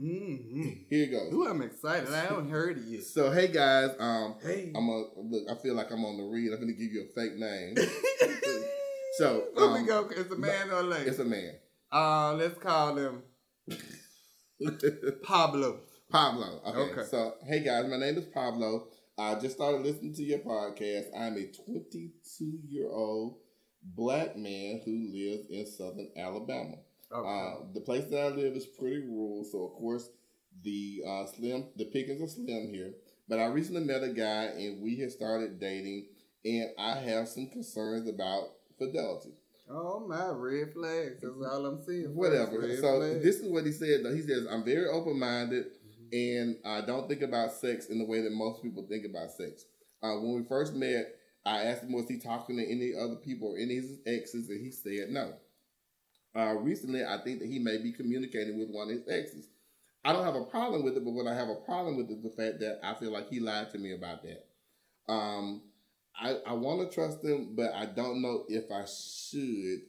[0.00, 0.70] mm-hmm.
[0.88, 1.32] here it goes.
[1.32, 2.12] Ooh, I'm excited.
[2.12, 3.04] I haven't heard it yet.
[3.04, 4.72] So hey guys, um, Hey.
[4.74, 5.42] I'm gonna look.
[5.50, 6.52] I feel like I'm on the read.
[6.52, 7.74] I'm gonna give you a fake name.
[9.20, 10.08] So Where we um, go?
[10.16, 11.10] It's a man or a lady?
[11.10, 11.54] It's a man.
[11.92, 13.22] Uh, let's call him
[15.24, 15.80] Pablo.
[16.10, 16.62] Pablo.
[16.66, 16.78] Okay.
[16.78, 17.02] Okay.
[17.10, 18.86] So, hey guys, my name is Pablo.
[19.18, 21.06] I just started listening to your podcast.
[21.14, 23.40] I'm a 22 year old
[23.82, 26.76] black man who lives in southern Alabama.
[27.12, 27.28] Okay.
[27.28, 30.08] Uh, the place that I live is pretty rural, so of course
[30.62, 32.92] the uh, slim the pickings are slim here.
[33.28, 36.06] But I recently met a guy and we had started dating,
[36.44, 38.44] and I have some concerns about
[38.78, 39.34] fidelity.
[39.68, 41.20] oh my red flags.
[41.22, 42.14] That's all I'm seeing.
[42.14, 42.62] Whatever.
[42.76, 43.24] So flags.
[43.24, 44.04] this is what he said.
[44.04, 45.66] Though he says I'm very open minded,
[46.12, 49.64] and I don't think about sex in the way that most people think about sex.
[50.02, 53.48] Uh, when we first met, I asked him was he talking to any other people
[53.54, 55.34] or any of his exes, and he said no.
[56.36, 59.48] Uh, recently, I think that he may be communicating with one of his exes.
[60.04, 62.22] I don't have a problem with it, but what I have a problem with is
[62.22, 64.46] the fact that I feel like he lied to me about that.
[65.12, 65.62] Um,
[66.18, 69.80] I, I want to trust him, but I don't know if I should.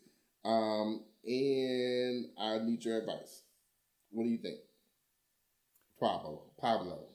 [0.43, 3.43] Um, and I need your advice.
[4.12, 4.58] What do you think?
[5.99, 6.41] Pablo.
[6.60, 7.12] Pablo.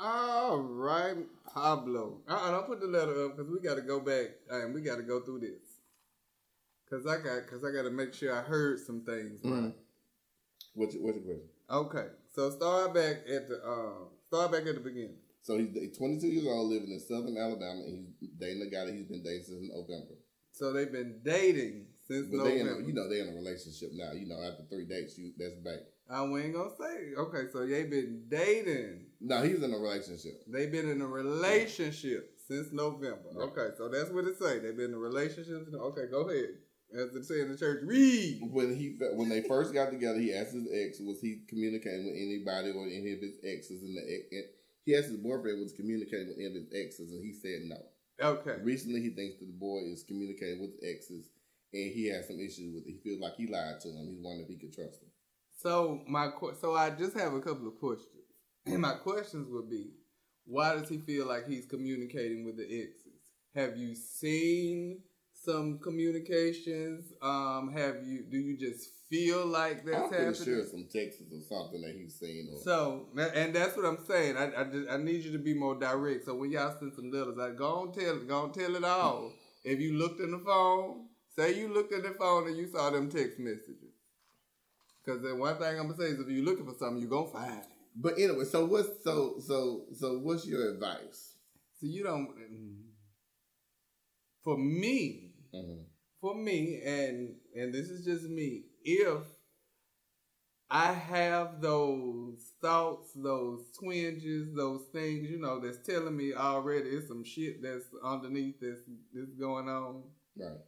[0.00, 1.16] All right,
[1.52, 2.20] Pablo.
[2.28, 4.96] Uh-uh, don't put the letter up because we got to go back and we got
[4.96, 5.67] to go through this.
[6.90, 9.40] Cause I got, cause I got to make sure I heard some things.
[9.44, 9.52] right.
[9.52, 9.72] Mm.
[10.74, 11.48] What's your, what's your question?
[11.70, 15.16] Okay, so start back at the, uh, start back at the beginning.
[15.42, 18.86] So he's he's 22 years old, living in Southern Alabama, and he's dating a guy
[18.86, 20.14] that he's been dating since November.
[20.52, 22.80] So they've been dating since But they, November.
[22.80, 24.12] a, you know, they're in a relationship now.
[24.12, 25.84] You know, after three dates, you that's back.
[26.10, 27.14] I ain't gonna say.
[27.16, 29.06] Okay, so they've been dating.
[29.20, 30.40] No, he's in a relationship.
[30.46, 33.28] They've been in a relationship since November.
[33.34, 33.48] Right.
[33.48, 34.58] Okay, so that's what it say.
[34.58, 35.68] They've been in a relationship.
[35.74, 36.48] Okay, go ahead.
[36.94, 38.40] As it say in the church, read.
[38.50, 42.16] When he when they first got together, he asked his ex, was he communicating with
[42.16, 43.82] anybody or any of his exes?
[43.82, 44.44] And the and
[44.84, 47.76] he asked his boyfriend was communicating with any of his exes, and he said no.
[48.20, 48.56] Okay.
[48.62, 51.28] Recently, he thinks that the boy is communicating with exes,
[51.74, 52.92] and he has some issues with it.
[52.92, 54.08] He feels like he lied to him.
[54.08, 55.10] He's wondering if he could trust him.
[55.58, 58.24] So my so I just have a couple of questions,
[58.64, 59.90] and my questions would be,
[60.46, 63.20] why does he feel like he's communicating with the exes?
[63.54, 65.02] Have you seen
[65.48, 67.12] some communications?
[67.22, 68.24] Um, have you?
[68.30, 70.34] Do you just feel like that's I'm happening?
[70.34, 72.48] sure some texts or something that he's seen.
[72.52, 74.36] Or, So, and that's what I'm saying.
[74.36, 76.26] I, I, just, I need you to be more direct.
[76.26, 79.32] So when y'all send some letters, I go on tell go on tell it all.
[79.64, 81.06] If you looked in the phone,
[81.36, 83.94] say you looked in the phone and you saw them text messages.
[85.04, 87.30] Because the one thing I'm gonna say is if you're looking for something, you're gonna
[87.30, 87.64] find it.
[87.96, 91.34] but anyway, so what's so so so what's your advice?
[91.80, 92.28] So you don't.
[92.36, 92.82] mm,
[94.44, 95.86] For me, Mhm.
[96.20, 98.64] for me, and and this is just me.
[98.82, 99.22] If
[100.70, 107.08] I have those thoughts, those twinges, those things, you know, that's telling me already it's
[107.08, 108.78] some shit that's underneath this
[109.12, 110.02] this going on,
[110.36, 110.60] Right.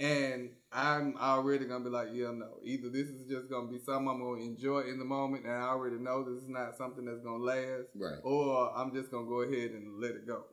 [0.00, 2.58] and I'm already gonna be like, yeah, no.
[2.62, 5.68] Either this is just gonna be something I'm gonna enjoy in the moment, and I
[5.68, 8.20] already know this is not something that's gonna last, Right.
[8.22, 10.44] or I'm just gonna go ahead and let it go,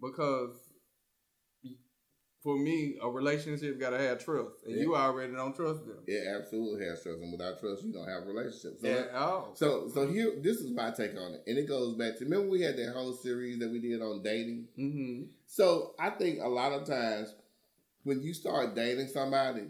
[0.00, 0.63] because
[2.44, 5.96] for me, a relationship gotta have trust, and you already don't trust them.
[6.06, 8.78] It absolutely has trust, and without trust, you don't have a relationship.
[8.80, 9.48] So, Yeah, oh.
[9.54, 12.50] so, so here, this is my take on it, and it goes back to remember
[12.50, 14.68] we had that whole series that we did on dating.
[14.76, 17.34] hmm So I think a lot of times
[18.02, 19.62] when you start dating somebody,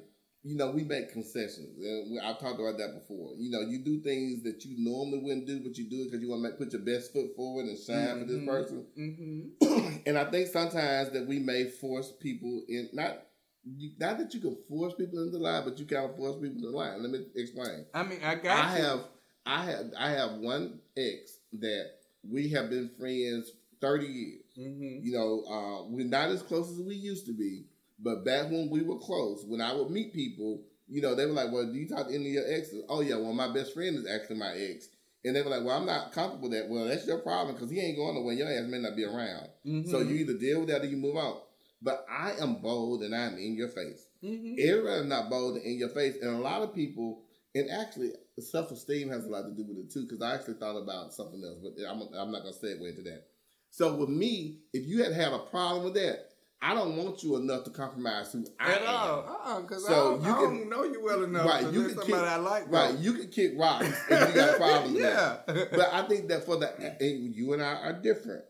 [0.45, 3.33] you know, we make concessions, and I've talked about that before.
[3.39, 6.21] You know, you do things that you normally wouldn't do, but you do it because
[6.21, 8.47] you want to make, put your best foot forward and shine for this Mhm.
[8.47, 8.85] person.
[8.95, 13.27] hmm and I think sometimes that we may force people in not.
[13.67, 16.69] You, not that you can force people into line, but you can't force people into
[16.77, 17.01] line.
[17.01, 17.87] Let me explain.
[17.95, 18.83] I mean, I got I you.
[18.85, 19.01] have,
[19.47, 24.43] I have, I have one ex that we have been friends thirty years.
[24.55, 27.65] hmm You know, uh, we're not as close as we used to be,
[28.05, 31.33] but back when we were close, when I would meet people, you know, they were
[31.33, 33.73] like, "Well, do you talk to any of your exes?" Oh yeah, well, my best
[33.75, 34.89] friend is actually my ex,
[35.25, 37.71] and they were like, "Well, I'm not comfortable with that." Well, that's your problem because
[37.71, 38.35] he ain't going nowhere.
[38.35, 40.99] Your ass may not be around, hmm so you either deal with that or you
[40.99, 41.41] move on.
[41.83, 44.07] But I am bold and I'm in your face.
[44.21, 47.23] hmm Everybody's not bold and in your face, and a lot of people,
[47.55, 50.03] and actually, self esteem has a lot to do with it too.
[50.03, 53.25] Because I actually thought about something else, but I'm, I'm not gonna segue into that.
[53.71, 56.29] So with me, if you had had a problem with that,
[56.67, 58.89] I don't want you enough to compromise who I At am.
[58.89, 59.19] all.
[59.29, 61.89] Uh-uh, because So I, don't, you I don't know you well enough Right, you can
[61.91, 62.71] somebody kick- I like.
[62.73, 64.59] Right, you can kick rocks if you got problems.
[64.59, 65.37] problem with yeah.
[65.47, 68.45] But I think that for the and you and I are different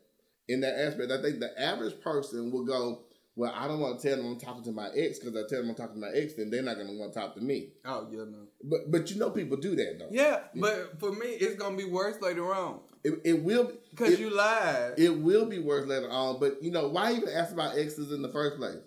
[0.49, 1.11] in that aspect.
[1.11, 3.03] I think the average person will go,
[3.37, 5.61] "Well, I don't want to tell them I'm talking to my ex because I tell
[5.61, 7.41] them I'm talking to my ex, then they're not going to want to talk to
[7.41, 8.47] me." oh, yeah, no.
[8.63, 10.09] But but you know people do that though.
[10.11, 14.31] Yeah, but for me, it's gonna be worse later on It, it will because you
[14.31, 14.95] lied.
[14.99, 16.39] it will be worse later on.
[16.41, 18.79] But you know why even ask about exes in the first place?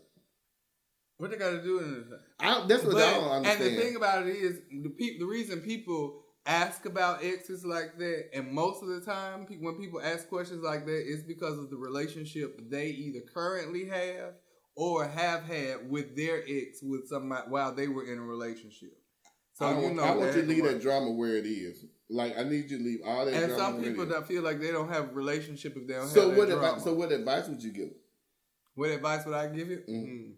[1.17, 2.19] What they got to do in this?
[2.39, 3.63] I, that's what But- I don't understand.
[3.69, 7.97] And the thing about it is, the pe- the reason people ask about exes like
[7.99, 11.69] that, and most of the time, when people ask questions like that, it's because of
[11.69, 14.33] the relationship they either currently have
[14.75, 18.97] or have had with their ex with somebody while they were in a relationship.
[19.53, 21.83] So I you want, know, I want you to leave that drama where it is.
[22.09, 23.33] Like I need you to leave all that.
[23.33, 25.87] And drama some where it people that feel like they don't have a relationship if
[25.87, 26.79] they don't So have that what drama.
[26.79, 27.89] So what advice would you give?
[28.75, 29.83] What advice would I give you?
[29.89, 30.07] Mhm.
[30.07, 30.33] Mm.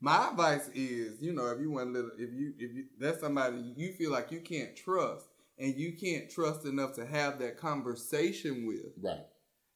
[0.00, 3.72] My advice is, you know, if you want little, if you, if you, that's somebody
[3.76, 5.26] you feel like you can't trust,
[5.58, 9.26] and you can't trust enough to have that conversation with, Right.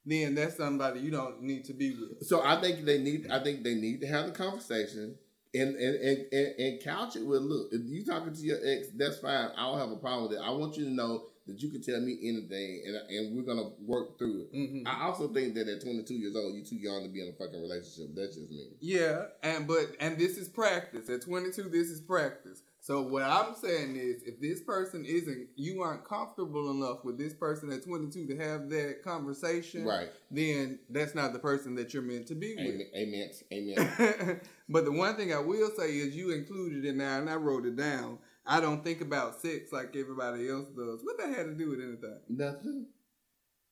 [0.07, 2.25] then that's somebody you don't need to be with.
[2.27, 3.29] So I think they need.
[3.31, 5.17] I think they need to have the conversation
[5.55, 7.69] and and and and, and couch it with look.
[7.73, 9.51] If you talking to your ex, that's fine.
[9.57, 10.43] I don't have a problem with it.
[10.43, 13.71] I want you to know that you can tell me anything, and and we're gonna
[13.85, 14.49] work through it.
[14.55, 17.29] hmm I also think that at 22 years old, you're too young to be in
[17.29, 18.15] a fucking relationship.
[18.15, 18.69] That's just me.
[18.81, 21.09] Yeah, and but and this is practice.
[21.09, 22.63] At 22, this is practice.
[22.85, 27.33] So what I'm saying is, if this person isn't, you aren't comfortable enough with this
[27.33, 30.09] person at 22 to have that conversation, Right.
[30.33, 32.81] then that's not the person that you're meant to be with.
[32.97, 33.31] Amen.
[33.53, 33.93] Amen.
[34.01, 34.41] Amen.
[34.69, 37.67] but the one thing I will say is you included in there, and I wrote
[37.67, 38.19] it down.
[38.45, 41.01] I don't think about sex like everybody else does.
[41.03, 42.19] What that had to do with anything?
[42.29, 42.87] Nothing.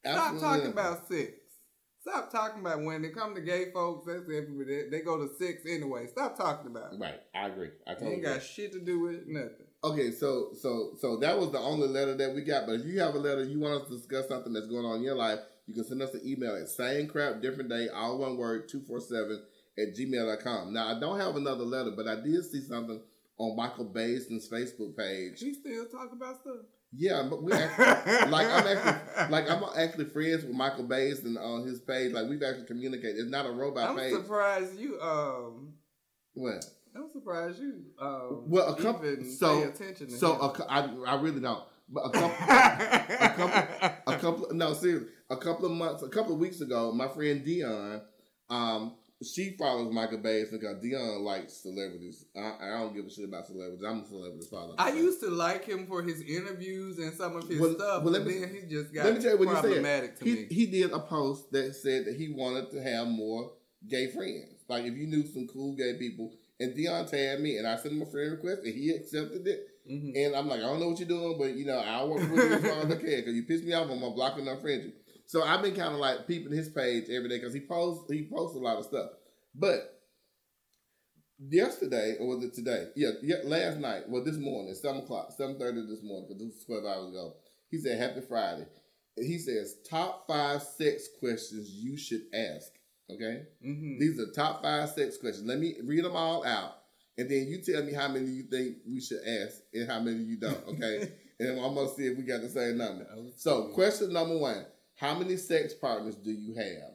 [0.05, 0.73] Stop Absolutely talking nothing.
[0.73, 1.33] about sex.
[2.01, 4.07] Stop talking about when they come to gay folks.
[4.07, 4.89] That's everywhere.
[4.91, 6.07] They, go to sex anyway.
[6.07, 6.99] Stop talking about it.
[7.01, 7.21] Right.
[7.35, 7.69] I agree.
[7.87, 8.35] I told You totally ain't agree.
[8.35, 9.67] got shit to do with it, nothing.
[9.83, 12.67] Okay, so so so that was the only letter that we got.
[12.67, 14.97] But if you have a letter, you want us to discuss something that's going on
[14.99, 18.19] in your life, you can send us an email at same crap different day, all
[18.19, 19.43] one word, two four seven
[19.79, 20.73] at gmail.com.
[20.75, 23.01] Now I don't have another letter, but I did see something
[23.41, 25.39] on Michael Baisden's Facebook page.
[25.39, 26.57] She still talk about stuff.
[26.93, 31.67] Yeah, but we actually like I'm actually like I'm actually friends with Michael Baisden on
[31.67, 32.13] his page.
[32.13, 33.17] Like we've actually communicated.
[33.19, 34.13] It's not a robot I'm page.
[34.13, 35.01] surprised you.
[35.01, 35.75] Um,
[36.35, 36.65] What?
[36.95, 37.85] I'm surprised you.
[38.01, 40.09] Um, Well, a couple- so- pay attention.
[40.09, 41.63] To So a, I I really don't.
[41.89, 46.35] But a couple a couple a couple no seriously a couple of months a couple
[46.35, 48.03] of weeks ago my friend dion
[48.49, 53.27] um she follows michael Bayes because dion likes celebrities I, I don't give a shit
[53.27, 57.13] about celebrities i'm a celebrity follower I used to like him for his interviews and
[57.15, 59.21] some of his Well- stuff, well, but let me- then he just got let me
[59.23, 59.61] tell you what he said.
[59.63, 60.47] problematic to he, me.
[60.51, 63.53] he did a post that said that he wanted to have more
[63.87, 67.67] gay friends like if you knew some cool gay people and dion tagged me and
[67.67, 70.13] i sent him a friend request and he accepted it Mhm.
[70.15, 72.31] And I'm like, I don't know what you're doing, but you know, I'll work with
[72.33, 73.91] you as far as I can because you piss me off.
[73.91, 74.93] I'm gonna block and unfriend you.
[75.31, 78.25] So I've been kind of like peeping his page every day because he posts he
[78.25, 79.11] posts a lot of stuff.
[79.55, 80.03] But
[81.39, 82.89] yesterday, or was it today?
[82.97, 84.09] Yeah, yeah, last night.
[84.09, 87.35] Well, this morning, seven o'clock, seven thirty this morning, because this was twelve hours ago.
[87.71, 88.67] He said, "Happy Friday."
[89.15, 92.73] He says, "Top five sex questions you should ask."
[93.09, 93.45] Okay.
[93.65, 94.01] Mhm.
[94.01, 95.47] These are top five sex questions.
[95.47, 96.75] Let me read them all out,
[97.17, 100.25] and then you tell me how many you think we should ask and how many
[100.25, 100.67] you don't.
[100.67, 103.07] Okay, and I'm gonna see if we got the same number.
[103.37, 104.67] So, question number one:
[105.01, 106.93] How many sex partners do you have?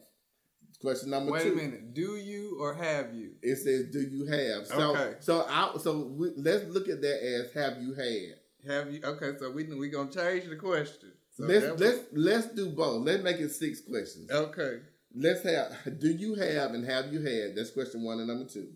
[0.80, 1.54] Question number Wait two.
[1.54, 1.94] a minute.
[1.96, 3.32] Do you or have you?
[3.42, 5.16] It says, "Do you have?" So, Okay.
[5.22, 8.36] so I, so we, let's look at that as "Have you had?"
[8.72, 9.00] Have you?
[9.04, 11.14] Okay, so we we gonna change the question.
[11.36, 13.04] So let's was- let's let's do both.
[13.04, 14.30] Let's make it six questions.
[14.30, 14.82] Okay.
[15.16, 16.00] Let's have.
[16.00, 17.56] Do you have and have you had?
[17.56, 18.68] That's question one and number two.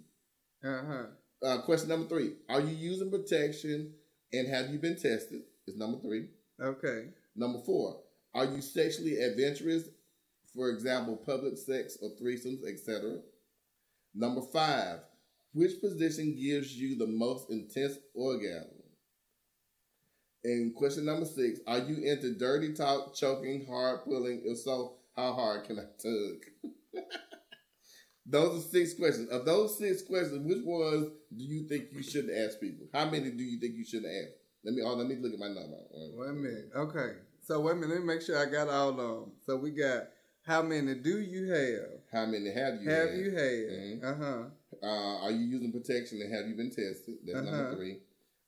[0.64, 1.06] Uh huh.
[1.44, 3.94] Uh, question number three: Are you using protection
[4.34, 5.44] and have you been tested?
[5.68, 6.30] Is number three.
[6.60, 7.10] Okay.
[7.36, 8.02] Number four:
[8.34, 9.84] Are you sexually adventurous?
[10.56, 13.20] For example, public sex or threesomes, etc.
[14.14, 15.00] Number five:
[15.54, 18.72] Which position gives you the most intense orgasm?
[20.44, 24.42] And question number six: Are you into dirty talk, choking, hard pulling?
[24.46, 27.04] If so, how hard can I tug?
[28.26, 29.30] Those are six questions.
[29.30, 32.86] Of those six questions, which ones do you think you shouldn't ask people?
[32.94, 34.34] How many do you think you shouldn't ask?
[34.64, 34.82] Let me.
[34.86, 35.78] Oh, let me look at my number.
[35.92, 36.70] Wait a minute.
[36.76, 37.16] Okay.
[37.50, 37.90] So wait a minute.
[37.96, 39.32] Let me make sure I got all of them.
[39.44, 40.04] So we got
[40.46, 41.98] how many do you have?
[42.14, 42.88] How many have you?
[42.88, 43.18] have had?
[43.18, 43.70] you had?
[43.74, 44.04] Mhm.
[44.04, 44.44] Uh huh.
[44.84, 47.16] Uh, are you using protection and have you been tested?
[47.26, 47.50] That's Uh-huh.
[47.50, 48.04] number three.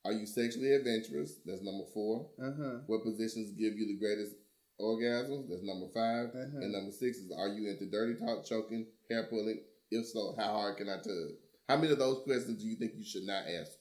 [0.05, 1.39] Are you sexually adventurous?
[1.43, 2.29] That's number four.
[2.39, 2.77] Uh huh.
[2.85, 4.35] What positions give you the greatest
[4.79, 5.49] orgasms?
[5.49, 6.57] That's number 5 Uh-huh.
[6.61, 9.61] And number six is Are you into dirty talk, choking, hair pulling?
[9.89, 11.31] If so, how hard can I tug?
[11.67, 13.71] How many of those questions do you think you should not ask?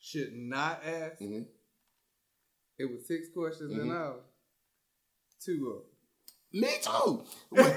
[0.00, 1.18] Should not ask.
[1.18, 1.44] hmm
[2.78, 3.96] It was six questions in Mhm.
[4.00, 4.20] all.
[5.44, 5.82] Two
[6.52, 7.22] Me too.
[7.50, 7.74] What,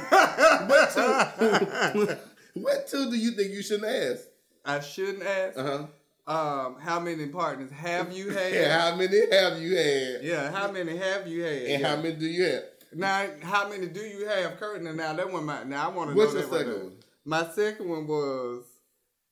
[0.70, 2.18] what two?
[2.62, 4.24] what two do you think you shouldn't ask?
[4.66, 5.58] I shouldn't ask.
[5.58, 5.86] Uh huh.
[6.30, 8.54] Um, how many partners have you had?
[8.54, 10.24] And how many have you had?
[10.24, 11.54] Yeah, how many have you had?
[11.64, 11.88] And Yeah.
[11.88, 12.64] how many do you have?
[12.94, 14.92] Now, how many do you have currently?
[14.94, 16.94] Now that one, my now I want to know What's your that one second one?
[17.26, 18.64] My second one was,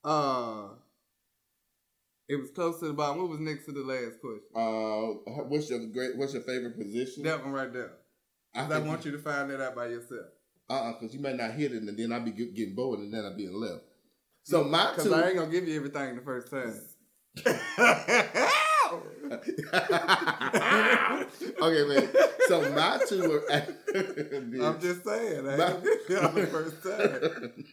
[0.03, 0.69] uh,
[2.27, 3.21] It was close to the bottom.
[3.21, 4.49] What was next to the last question?
[4.55, 6.17] Uh, what's your great?
[6.17, 7.23] What's your favorite position?
[7.23, 7.91] That one right there.
[8.57, 10.25] I, I want you to find that out by yourself.
[10.69, 12.99] Uh, uh because you might not hit it, and then I'll be get- getting bored,
[12.99, 13.83] and then I'll be in left.
[14.43, 15.13] So my Because two.
[15.13, 16.73] I ain't gonna give you everything the first time.
[21.61, 22.09] okay, man.
[22.47, 23.43] So my two were.
[23.51, 25.47] I'm just saying.
[25.47, 27.65] I My- you the first time.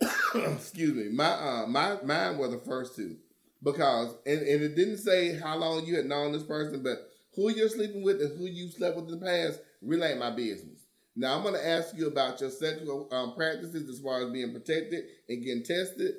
[0.54, 1.08] Excuse me.
[1.14, 3.16] My uh my mine were the first two.
[3.62, 7.50] Because and, and it didn't say how long you had known this person, but who
[7.50, 10.80] you're sleeping with and who you slept with in the past really ain't my business.
[11.16, 15.04] Now I'm gonna ask you about your sexual um, practices as far as being protected
[15.28, 16.14] and getting tested.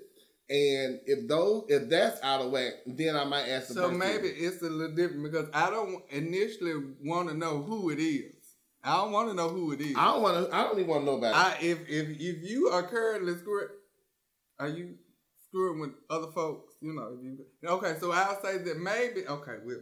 [0.49, 4.27] And if those if that's out of whack, then I might ask the So maybe
[4.27, 8.33] it's a little different because I don't initially want to know who it is.
[8.83, 9.95] I don't want to know who it is.
[9.95, 11.63] I don't wanna I don't even wanna know about it.
[11.63, 13.67] I if if if you are currently screwing,
[14.59, 14.95] are you
[15.47, 16.75] screwing with other folks?
[16.81, 17.95] You know, if you okay.
[17.99, 19.57] So I'll say that maybe okay.
[19.65, 19.81] Well,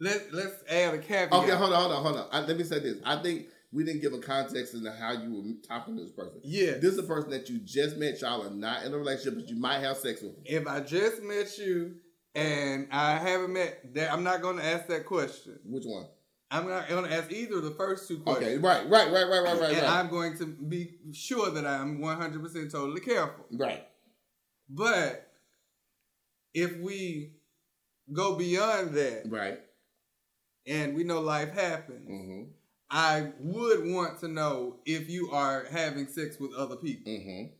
[0.00, 1.32] let let's add a caveat.
[1.32, 2.28] Okay, hold on, hold on, hold on.
[2.32, 2.98] I, let me say this.
[3.04, 6.40] I think we didn't give a context into how you were talking to this person.
[6.42, 6.72] Yeah.
[6.72, 8.20] This is a person that you just met.
[8.20, 10.34] Y'all are not in a relationship, but you might have sex with.
[10.34, 10.44] Them.
[10.46, 11.96] If I just met you
[12.34, 15.58] and I haven't met that, I'm not going to ask that question.
[15.64, 16.06] Which one?
[16.50, 18.46] I'm not going to ask either of the first two questions.
[18.46, 19.90] Okay, right, right, right, right, right, right, and right.
[19.90, 23.44] I'm going to be sure that I'm 100% totally careful.
[23.52, 23.84] right.
[24.70, 25.30] But
[26.54, 27.32] if we
[28.12, 29.60] go beyond that Right.
[30.68, 32.42] And we know life happens, Mm-hmm.
[32.90, 37.12] I would want to know if you are having sex with other people.
[37.12, 37.52] Mm-hmm.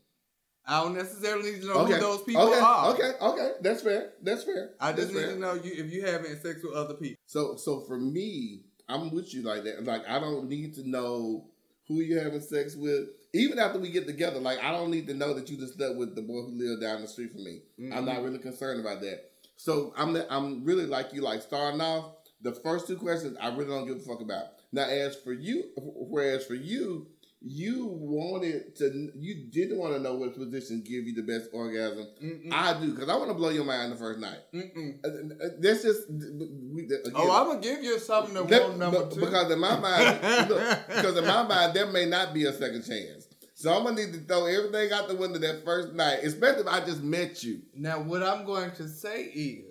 [0.66, 1.94] I don't necessarily need to know Okay.
[1.94, 2.60] who those people okay.
[2.60, 2.92] are.
[2.94, 3.12] Okay.
[3.20, 3.50] Okay.
[3.62, 4.12] That's fair.
[4.22, 4.70] That's fair.
[4.80, 5.34] I just That's need fair.
[5.34, 7.16] to know you if you having sex with other people.
[7.26, 9.84] So, so for me, I'm with you like that.
[9.84, 11.46] Like, I don't need to know
[11.88, 13.08] who you're having sex with.
[13.34, 15.96] Even after we get together, like, I don't need to know that you just slept
[15.96, 17.60] with the boy who lived down the street from me.
[17.78, 18.04] I'm Mm-hmm.
[18.06, 19.30] not really concerned about that.
[19.56, 23.36] So I'm I'm really like you, like starting off the first two questions.
[23.40, 24.44] I really don't give a fuck about.
[24.72, 27.06] Now, as for you, whereas for you,
[27.40, 32.06] you wanted to, you didn't want to know what position give you the best orgasm.
[32.22, 32.52] Mm-mm.
[32.52, 34.38] I do because I want to blow your mind the first night.
[34.52, 34.98] Mm-mm.
[35.04, 35.08] Uh,
[35.44, 39.08] uh, That's just we, again, Oh, I'm gonna give you something to that- want number
[39.08, 39.20] two.
[39.20, 42.84] Because in my mind, look, because in my mind, there may not be a second
[42.84, 43.28] chance.
[43.54, 46.66] So I'm gonna need to throw everything out the window that first night, especially if
[46.68, 47.62] I just met you.
[47.74, 49.64] now, what I'm going to say is,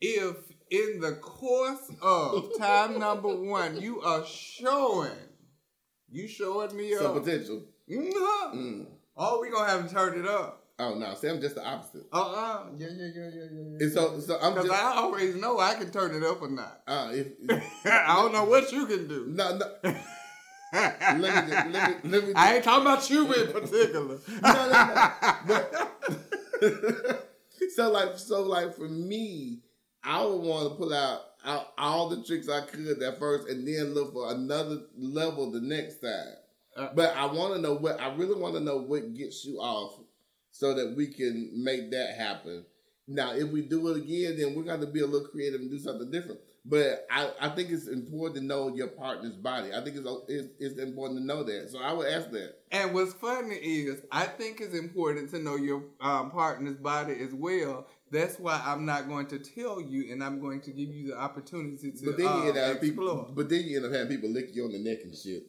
[0.00, 0.36] if
[0.70, 5.10] in the course of time number one you are showing,
[6.10, 7.62] you showing me Some up, potential.
[7.90, 8.12] Mhm.
[8.54, 8.86] Mm.
[9.16, 10.64] oh, we gonna have to turn it up.
[10.80, 12.06] Oh no, see, I'm just the opposite.
[12.12, 13.78] Uh uh yeah yeah yeah yeah yeah.
[13.80, 14.70] And so, so I'm Because.
[14.70, 16.82] I always know I can turn it up or not.
[16.86, 17.26] Uh, if,
[17.84, 19.26] I don't know what you can do.
[19.28, 19.66] no, no.
[20.72, 22.32] Let me, just, let me, let me.
[22.36, 24.18] I ain't talking about you in particular.
[24.42, 25.12] no, no, no.
[26.60, 27.28] But
[27.74, 29.60] so like, so like for me,
[30.04, 33.66] I would want to pull out, out all the tricks I could that first, and
[33.66, 36.34] then look for another level the next time.
[36.76, 39.58] Uh, But I want to know what I really want to know what gets you
[39.58, 40.00] off,
[40.50, 42.64] so that we can make that happen.
[43.06, 45.70] Now, if we do it again, then we're going to be a little creative and
[45.70, 46.40] do something different.
[46.64, 49.72] But I, I think it's important to know your partner's body.
[49.72, 51.70] I think it's, it's it's important to know that.
[51.70, 52.56] So I would ask that.
[52.70, 57.32] And what's funny is, I think it's important to know your um, partner's body as
[57.32, 57.86] well.
[58.10, 61.18] That's why I'm not going to tell you, and I'm going to give you the
[61.18, 62.80] opportunity to But then uh, end up explore.
[62.80, 65.42] people, but then you end up having people lick you on the neck and shit.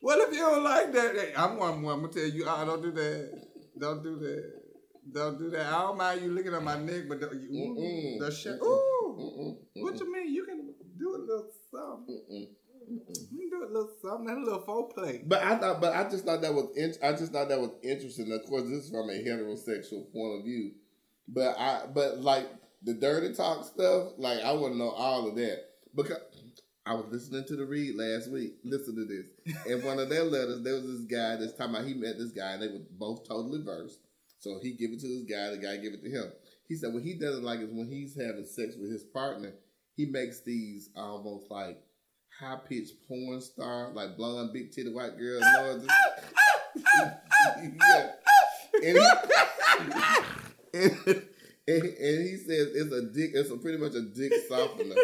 [0.00, 1.74] Well, if you don't like that, I'm one.
[1.74, 3.42] I'm gonna tell you, oh, don't do that.
[3.78, 4.52] Don't do that.
[5.12, 5.66] Don't do that.
[5.66, 8.54] I don't mind you looking at my neck, but don't you, ooh, the shit.
[8.62, 10.32] Ooh, Mm-mm, what you mean?
[10.32, 12.20] You can do a little something.
[12.30, 12.46] mm-mm,
[12.92, 13.16] mm-mm.
[13.32, 14.26] You can do a little something.
[14.26, 15.26] That little foreplay.
[15.28, 17.70] But I thought, but I just thought that was, in, I just thought that was
[17.82, 18.30] interesting.
[18.32, 20.72] Of course, this is from a heterosexual point of view.
[21.28, 22.48] But I, but like
[22.82, 25.64] the dirty talk stuff, like I to know all of that
[25.94, 26.18] because
[26.86, 28.54] I was listening to the read last week.
[28.64, 29.56] Listen to this.
[29.66, 32.32] In one of their letters, there was this guy that's talking about he met this
[32.32, 34.00] guy and they were both totally versed.
[34.38, 36.32] So he give it to this guy, the guy give it to him.
[36.66, 39.52] He said what he doesn't like is when he's having sex with his partner,
[39.96, 41.82] he makes these almost like
[42.38, 45.88] high pitched porn star, like blonde, big titty white girl noises.
[46.96, 48.12] yeah.
[48.82, 49.04] And he,
[50.74, 54.94] and, and, and he says it's a dick, it's a pretty much a dick softener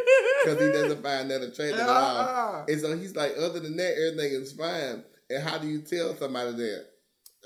[0.44, 1.96] because he doesn't find that attractive at all.
[1.96, 5.04] Ah, And so he's like, other than that, everything is fine.
[5.30, 6.86] And how do you tell somebody that?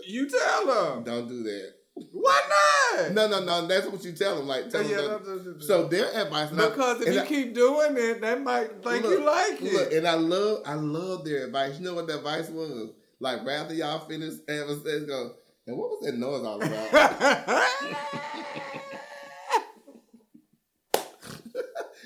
[0.06, 1.04] you tell them.
[1.04, 1.72] Don't do that.
[2.12, 3.12] Why not?
[3.12, 3.66] No, no, no.
[3.66, 4.46] That's what you tell them.
[4.46, 5.22] Like, tell Yeah, them.
[5.24, 6.50] don't- don't- So their advice.
[6.50, 9.72] because if you I- keep doing it, they might think Look, you like it.
[9.72, 11.78] Look, and I love, I love their advice.
[11.78, 12.90] You know what the advice was?
[13.20, 15.34] Like, rather y'all finish having sex, go.
[15.68, 17.62] And what was that noise all about?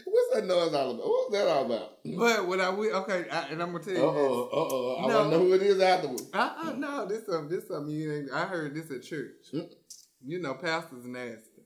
[0.05, 1.07] What's that noise all about?
[1.07, 1.99] What's that all about?
[2.05, 4.01] But when I will, okay, I, and I'm gonna tell you.
[4.01, 4.97] Uh oh, uh oh.
[5.05, 5.15] I No.
[5.19, 6.29] want to know who it is afterwards.
[6.33, 8.31] I, I, no, this something, this something you ain't.
[8.33, 9.31] I heard this at church.
[9.55, 9.69] Mm.
[10.25, 11.63] You know, pastors nasty,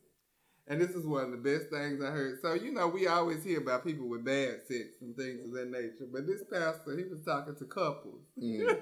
[0.66, 2.38] and this is one of the best things I heard.
[2.42, 5.70] So you know, we always hear about people with bad sex and things of that
[5.70, 6.06] nature.
[6.12, 8.78] But this pastor, he was talking to couples, Mm.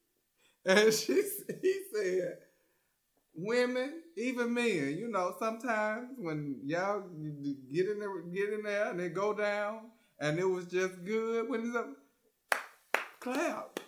[0.66, 1.22] and she,
[1.62, 2.38] he said,
[3.36, 7.02] women, even men, you know, sometimes when y'all
[7.72, 11.48] get in there, get in there, and they go down, and it was just good.
[11.48, 11.88] When it's up,
[13.20, 13.80] clap.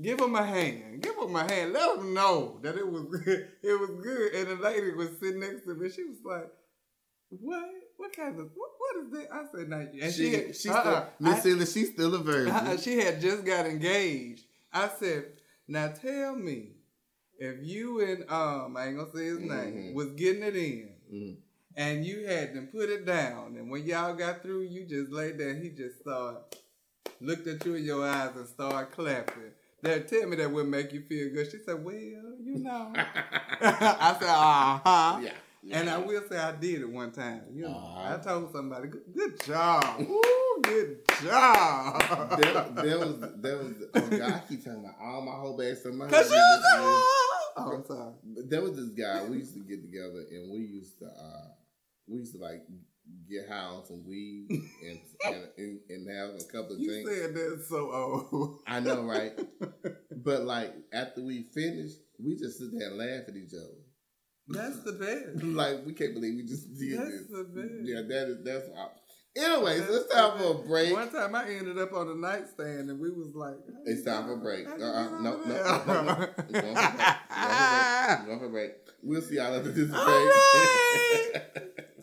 [0.00, 1.02] Give them a hand.
[1.02, 1.72] Give them a hand.
[1.72, 4.32] Let them know that it was it was good.
[4.34, 5.88] And the lady was sitting next to me.
[5.90, 6.50] She was like,
[7.30, 7.64] "What?
[7.96, 11.06] What kind of what, what is that?" I said, "No." And she, she, she uh-uh.
[11.40, 12.22] still, Miss I- she's still a uh-uh.
[12.24, 12.52] virgin.
[12.54, 14.44] uh-uh, she had just got engaged.
[14.72, 15.24] I said,
[15.66, 16.75] "Now tell me,
[17.38, 19.94] if you and um, I ain't gonna say his name, Mhm.
[19.94, 21.36] was getting it in, Mhm.
[21.76, 25.38] and you had them put it down, and when y'all got through, you just laid
[25.38, 25.50] there.
[25.50, 26.40] and He just started
[27.20, 29.52] looked at you in your eyes and started clapping.
[29.82, 31.50] That tell me that would make you feel good.
[31.50, 32.92] She said, "Well, you know."
[33.60, 35.32] I said, "Uh huh." yeah.
[35.72, 37.42] And I will say I did it one time.
[37.52, 38.14] You know, Uh-huh.
[38.14, 44.06] I told somebody, "Good, good job, Ooh, good job." there, there was there was oh
[44.10, 45.76] God, I keep talking about all my whole bad.
[45.94, 47.02] My Cause you was.
[47.56, 48.12] Oh, I'm sorry.
[48.24, 51.48] But there was this guy we used to get together and we used to uh
[52.08, 52.62] we used to like
[53.28, 57.10] get high on some weed and and, and, and have a couple of You drinks.
[57.10, 58.60] said that's so old.
[58.66, 59.32] I know, right?
[60.24, 63.80] but like after we finished, we just sit there and laugh at each other.
[64.48, 65.42] That's the best.
[65.44, 67.26] like we can't believe we just did That's this.
[67.28, 67.74] the best.
[67.82, 68.68] Yeah, that is that's.
[69.36, 70.92] Anyways, let's time for a break.
[70.92, 74.32] One time I ended up on a nightstand and we was like, It's time for
[74.34, 74.66] a break.
[74.68, 75.20] Uh-uh.
[75.20, 76.28] No, no, no, no, no.
[76.50, 77.16] We're going for a break.
[77.30, 78.20] We're going for a break.
[78.20, 78.72] We're going for a break.
[79.02, 81.34] We'll see y'all after this All break.
[81.34, 81.84] right.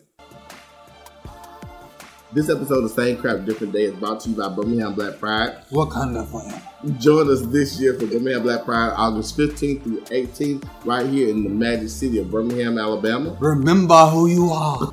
[2.34, 5.56] this episode of Same Crap Different Day is brought to you by Birmingham Black Pride.
[5.70, 6.52] What kind of fun?
[6.98, 11.44] Join us this year for Birmingham Black Pride, August 15th through 18th, right here in
[11.44, 13.36] the magic city of Birmingham, Alabama.
[13.38, 14.90] Remember who you are.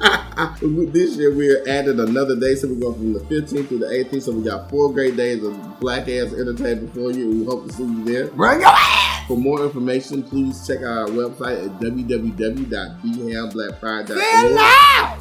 [0.62, 4.22] this year we're added another day, so we're going from the 15th to the 18th.
[4.22, 7.28] So we got four great days of black ass entertainment for you.
[7.28, 8.28] We hope to see you there.
[8.28, 9.11] Bring your ass.
[9.32, 14.08] For more information, please check out our website at www.bhamblackpride.org.
[14.10, 14.56] Say it.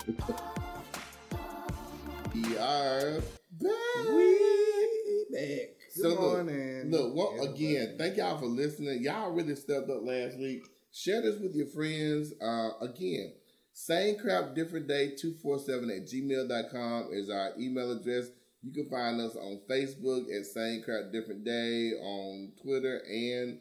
[2.32, 3.20] We are
[3.60, 4.06] back.
[4.14, 5.74] We back.
[5.90, 6.90] So Good look, morning.
[6.92, 7.74] Look, well, everybody.
[7.74, 9.02] again, thank y'all for listening.
[9.02, 10.62] Y'all really stepped up last week.
[10.92, 12.32] Share this with your friends.
[12.40, 13.32] Uh, again,
[13.78, 18.26] same crap, different day, 247 at gmail.com is our email address.
[18.60, 23.60] You can find us on Facebook at Same Crap Different Day, on Twitter and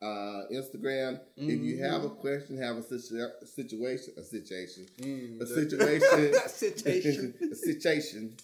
[0.00, 1.20] uh, Instagram.
[1.36, 7.34] If you have a question, have a situ- situation, a situation, Mm, a situation, situation.
[7.52, 8.36] a situation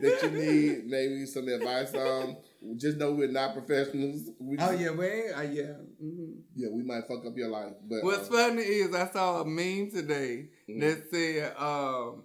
[0.00, 2.38] that you need maybe some advice on.
[2.76, 4.28] Just know we're not professionals.
[4.38, 5.72] We Oh just- yeah, well, uh, yeah.
[5.98, 9.40] hmm yeah, we might fuck up your life, but What's uh, funny is I saw
[9.40, 10.80] a meme today Mhm.
[10.80, 12.24] that said um,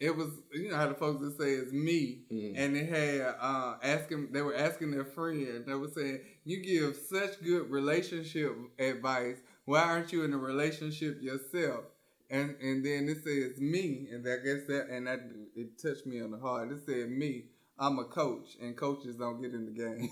[0.00, 2.54] it was you know how the folks that say it's me, Mhm.
[2.56, 6.96] and they had uh, asking they were asking their friend they were saying you give
[6.96, 9.36] such good relationship advice.
[9.66, 11.84] Why aren't you in a relationship yourself?
[12.30, 15.20] And and then it says me, and I guess that and that
[15.54, 16.72] it touched me on the heart.
[16.72, 17.44] It said me.
[17.78, 20.08] I'm a coach, and coaches don't get in the game.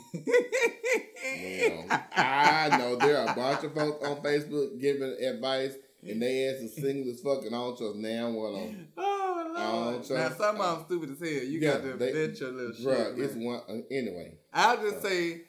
[1.88, 6.46] Well, I know there are a bunch of folks on Facebook giving advice, and they
[6.48, 8.88] ass is single as fuck, and I don't trust now one of them.
[8.96, 10.10] Oh Lord!
[10.10, 11.44] Now some of them stupid as hell.
[11.48, 12.86] You Yeah, got to they- bet your little shit.
[12.86, 13.14] Man.
[13.18, 14.34] it's one uh, anyway.
[14.52, 15.42] I'll just say,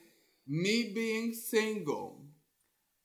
[0.47, 2.21] me being single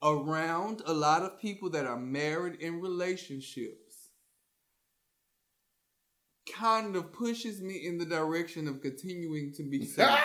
[0.03, 3.88] around a lot of people that are married in relationships
[6.55, 10.17] kind of pushes me in the direction of continuing to be single.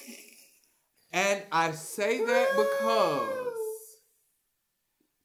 [1.12, 3.48] and I say that because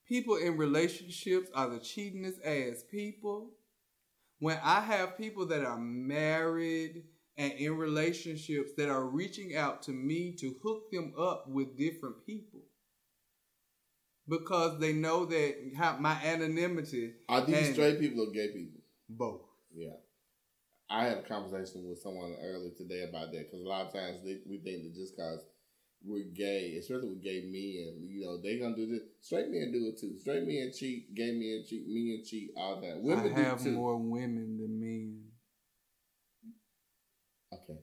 [0.08, 3.52] people in relationships are the cheatingest ass people.
[4.40, 7.04] When I have people that are married
[7.38, 12.26] and in relationships that are reaching out to me to hook them up with different
[12.26, 12.62] people
[14.28, 18.82] because they know that my anonymity Are these straight people or gay people?
[19.10, 19.42] both.
[19.78, 19.94] Yeah.
[20.90, 24.24] I had a conversation with someone earlier today about that because a lot of times
[24.24, 25.42] they, we think that just because
[26.04, 29.02] we're gay, especially with gay men, you know, they gonna do this.
[29.22, 30.18] Straight men do it too.
[30.18, 33.04] Straight men cheat, gay men cheat, men cheat all the time.
[33.04, 35.24] Women I have more women than men.
[37.54, 37.80] Okay.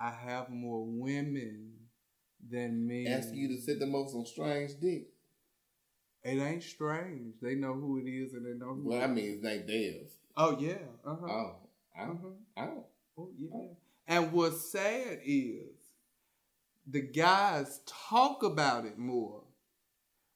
[0.00, 1.72] I have more women
[2.48, 3.06] than men.
[3.06, 5.08] Asking you to sit them over some strange dick.
[6.22, 7.34] It ain't strange.
[7.40, 8.88] They know who it is and they know who.
[8.88, 10.19] Well, I mean, it's like theirs.
[10.36, 10.78] Oh yeah.
[11.04, 11.26] Uh huh.
[11.28, 11.56] Oh,
[11.98, 12.28] uh-huh.
[12.56, 12.84] I don't.
[13.18, 13.48] Oh yeah.
[14.06, 15.76] And what's sad is
[16.86, 19.42] the guys talk about it more,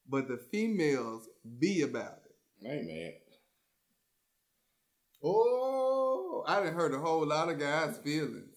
[0.09, 1.29] but the females
[1.59, 2.37] be about it.
[2.67, 3.13] Hey man.
[5.23, 8.54] Oh, I didn't hurt a whole lot of guys' feelings.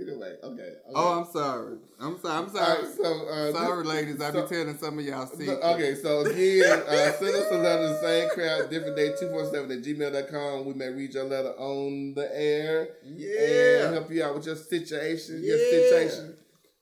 [0.00, 0.62] Either way, okay.
[0.62, 0.74] okay.
[0.94, 1.76] Oh, I'm sorry.
[2.00, 2.34] I'm sorry.
[2.38, 2.82] I'm sorry.
[2.84, 4.20] right, so uh, sorry, this- ladies.
[4.22, 5.64] I so- be telling some of y'all secrets.
[5.64, 9.84] Okay, so again, uh, send us a letter, the same crowd, different day, 247 at
[9.84, 10.64] gmail.com.
[10.66, 13.92] We may read your letter on the air and Yeah.
[13.92, 16.36] help you out with your situation, your situation.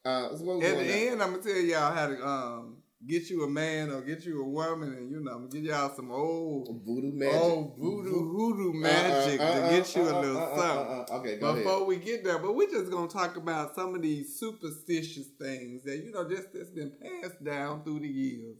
[0.04, 3.48] Uh, so At the end, I'm gonna tell y'all how to um get you a
[3.48, 6.68] man or get you a woman, and you know, I'm gonna give y'all some old,
[6.84, 7.40] Voodoo magic.
[7.40, 10.36] old voodoo hoodoo Uh, uh, magic uh, to uh, get you uh, a uh, little
[10.36, 10.96] uh, uh, something.
[10.96, 11.64] uh, uh, Okay, go ahead.
[11.64, 15.82] Before we get there, but we're just gonna talk about some of these superstitious things
[15.84, 18.56] that you know just that's been passed down through the years.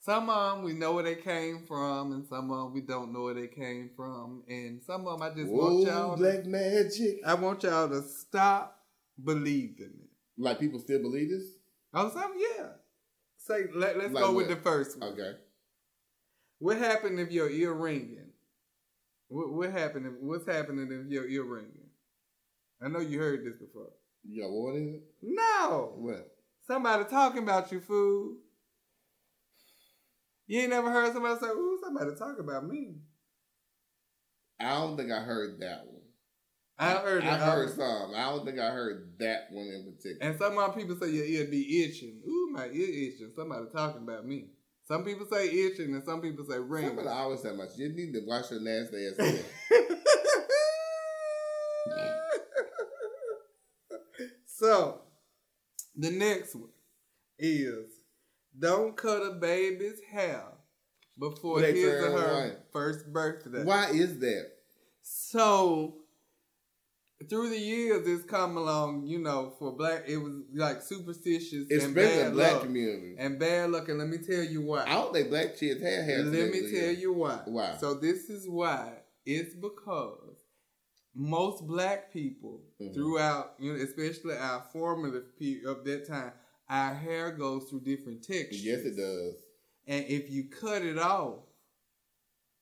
[0.00, 3.12] Some of them we know where they came from, and some of them we don't
[3.12, 6.16] know where they came from, and some of them I just want y'all.
[6.16, 7.20] black magic.
[7.26, 8.80] I want y'all to stop
[9.22, 10.10] believing it.
[10.36, 11.44] Like people still believe this?
[11.94, 12.66] Oh, some yeah.
[13.46, 15.12] Say let, let's Like go with the first one.
[15.12, 15.32] Okay.
[16.60, 18.30] What happened if your ear ringing?
[19.28, 20.06] What what happened?
[20.06, 21.90] If, what's happening if your ear ringing?
[22.82, 23.90] I know you heard this before.
[24.26, 25.02] Got what it?
[25.20, 26.34] No, What?
[26.66, 28.36] somebody talking about you, fool.
[30.46, 32.96] You ain't never heard somebody say, "Ooh, somebody talk about me."
[34.58, 35.93] I don't think I heard that one.
[36.78, 37.24] I heard.
[37.24, 38.12] I it, heard some.
[38.14, 40.18] I don't think I heard that one in particular.
[40.20, 42.20] And some of my people say your ear be itching.
[42.26, 43.30] Ooh, my ear itching.
[43.36, 44.48] Somebody talking about me.
[44.86, 46.90] Some people say itching, and some people say ringing.
[46.90, 47.70] Somebody always say much.
[47.76, 49.14] You need to wash your nasty ass
[54.46, 55.00] so,
[55.96, 56.68] the next one
[57.38, 57.86] is
[58.58, 60.44] don't cut a baby's hair
[61.18, 62.56] before his or her one.
[62.72, 63.64] first birthday.
[63.64, 64.50] Why is that?
[65.02, 66.03] So,
[67.28, 71.94] through the years, it's come along, you know, for black, it was like superstitious and
[71.94, 72.62] bad black luck.
[72.62, 73.14] community.
[73.18, 74.84] And bad luck, and let me tell you why.
[74.84, 76.22] I don't think black kids have hair.
[76.24, 77.40] Let me tell you why.
[77.46, 77.76] Why?
[77.80, 78.92] So this is why.
[79.24, 80.36] It's because
[81.14, 82.92] most black people Mhm.
[82.92, 86.32] throughout, you know, especially our formative period of that time,
[86.68, 88.64] our hair goes through different textures.
[88.64, 89.36] Yes, it does.
[89.86, 91.44] And if you cut it off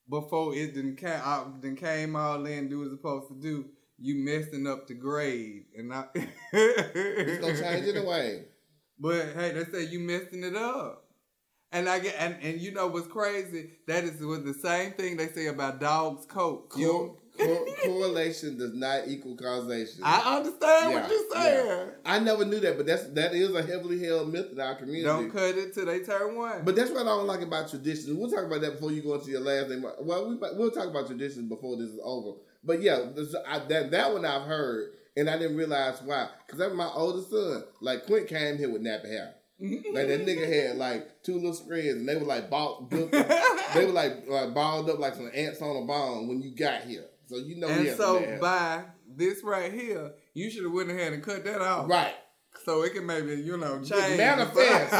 [0.08, 3.64] before it didn't came, then came all in do what it's supposed to do,
[3.98, 5.64] you messing up the grade.
[5.76, 6.04] And I,
[6.52, 8.44] It's gonna change anyway.
[8.98, 11.04] but hey, they say you messing it up.
[11.74, 13.70] And I get and, and you know what's crazy?
[13.86, 16.74] That is was the same thing they say about dogs' coats.
[16.76, 20.02] Co- co- correlation does not equal causation.
[20.04, 21.88] I understand what you're saying.
[22.04, 25.04] I never knew that, but that's that is a heavily held myth in our community.
[25.04, 26.62] Don't cut it till they turn one.
[26.62, 28.14] But that's what I don't like about traditions.
[28.18, 29.82] We'll talk about that before you go into your last name.
[30.00, 32.36] Well, we, we'll talk about traditions before this is over.
[32.64, 36.28] But yeah, this, I, that that one I've heard, and I didn't realize why.
[36.46, 37.64] Because that's my oldest son.
[37.80, 39.34] Like Quint came here with nappy hair.
[39.60, 43.92] Like that nigga had like two little screens, and they were like balled, they were
[43.92, 47.04] like, like balled up like some ants on a bone when you got here.
[47.26, 51.22] So you know, and so by this right here, you should have went ahead and
[51.22, 51.88] cut that off.
[51.88, 52.14] right.
[52.64, 54.18] So it can maybe, you know, change.
[54.18, 54.92] manifest.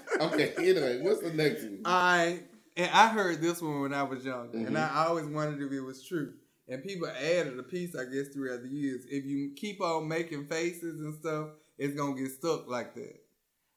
[0.20, 0.54] Okay.
[0.56, 1.80] Anyway, what's the next one?
[1.84, 2.40] I
[2.76, 4.66] and I heard this one when I was younger, Mhm.
[4.68, 6.34] and I always wondered if it was true.
[6.68, 9.04] And people added a piece, I guess, throughout the years.
[9.08, 13.20] If you keep on making faces and stuff, it's gonna get stuck like that.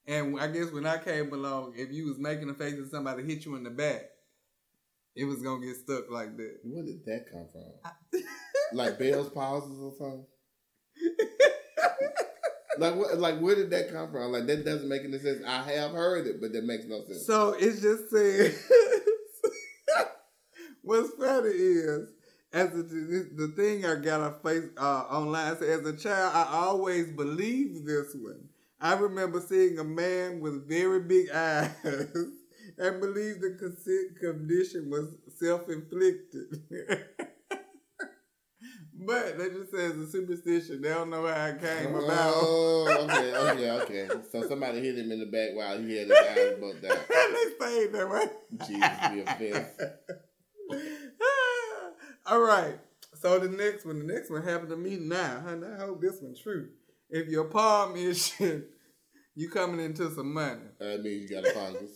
[0.08, 3.24] And I guess when I came along, if you was making a face and somebody
[3.24, 4.10] hit you in the back,
[5.16, 6.60] it was gonna get stuck like that.
[6.64, 8.24] Where did that come from?
[8.74, 10.26] like Bell's palsy or something?
[12.80, 13.17] like what?
[13.17, 14.32] Like where did that come from?
[14.32, 15.43] Like that doesn't make any sense.
[15.45, 17.25] I have heard it, but that makes no sense.
[17.25, 18.69] So it just says,
[20.82, 22.09] what's funny is,
[22.53, 26.65] as a, the thing I got a face uh, online, so as a child, I
[26.65, 28.49] always believed this one.
[28.82, 36.63] I remember seeing a man with very big eyes and believed the condition was self-inflicted.
[39.00, 40.82] but they just says a superstition.
[40.82, 42.34] They don't know how it came oh, about.
[42.36, 44.08] Oh, okay, okay, okay.
[44.32, 47.08] So somebody hit him in the back while he had his eyes bugged out.
[47.10, 48.26] they stayed that way.
[48.68, 49.70] Jesus, be offense.
[52.26, 52.78] All right.
[53.22, 55.68] So the next one, the next one happened to me now, honey.
[55.68, 56.70] I hope this one's true.
[57.10, 58.70] If your palm is shit,
[59.36, 60.62] you coming into some money.
[60.80, 61.91] That means you got a fungus.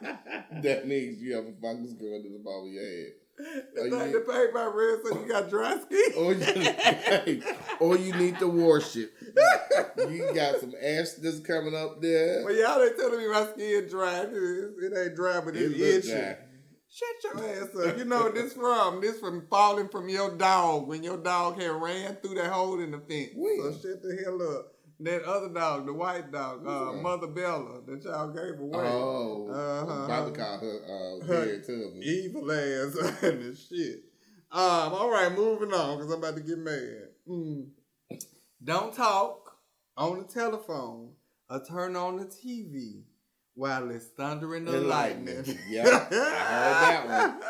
[0.62, 3.12] that means you have a fungus growing to the bottom of your head.
[3.38, 6.12] Oh, like you- the paint by red so you got dry skin.
[6.16, 7.42] Or you,
[7.80, 9.10] or you need to wash it.
[10.10, 12.44] you got some ash that's coming up there.
[12.44, 14.20] Well, y'all ain't telling me my skin dry.
[14.22, 15.80] It, ain't dry, but it's It
[16.10, 16.36] itchy.
[16.88, 17.98] Shut your ass up.
[17.98, 19.00] You know what this from?
[19.02, 22.90] This from falling from your dog when your dog had ran through that hole in
[22.92, 23.32] the fence.
[23.34, 23.58] When?
[23.60, 24.72] So shut the hell up.
[25.00, 26.92] That other dog, the white dog, uh?
[26.94, 28.78] Mother Bella, that y'all gave away.
[28.78, 30.04] Oh, Uh-huh.
[30.04, 31.62] about to call her uh, Her.
[32.02, 34.04] Evil ass and shit.
[34.50, 37.08] Um, all right, moving on because I'm about to get mad.
[37.28, 37.66] Mm.
[38.64, 39.58] Don't talk
[39.98, 41.10] on the telephone
[41.50, 43.02] or turn on the TV
[43.54, 45.36] while it's thundering the lightning.
[45.36, 45.58] lightning.
[45.68, 46.10] Yeah, I heard
[46.80, 47.42] that one.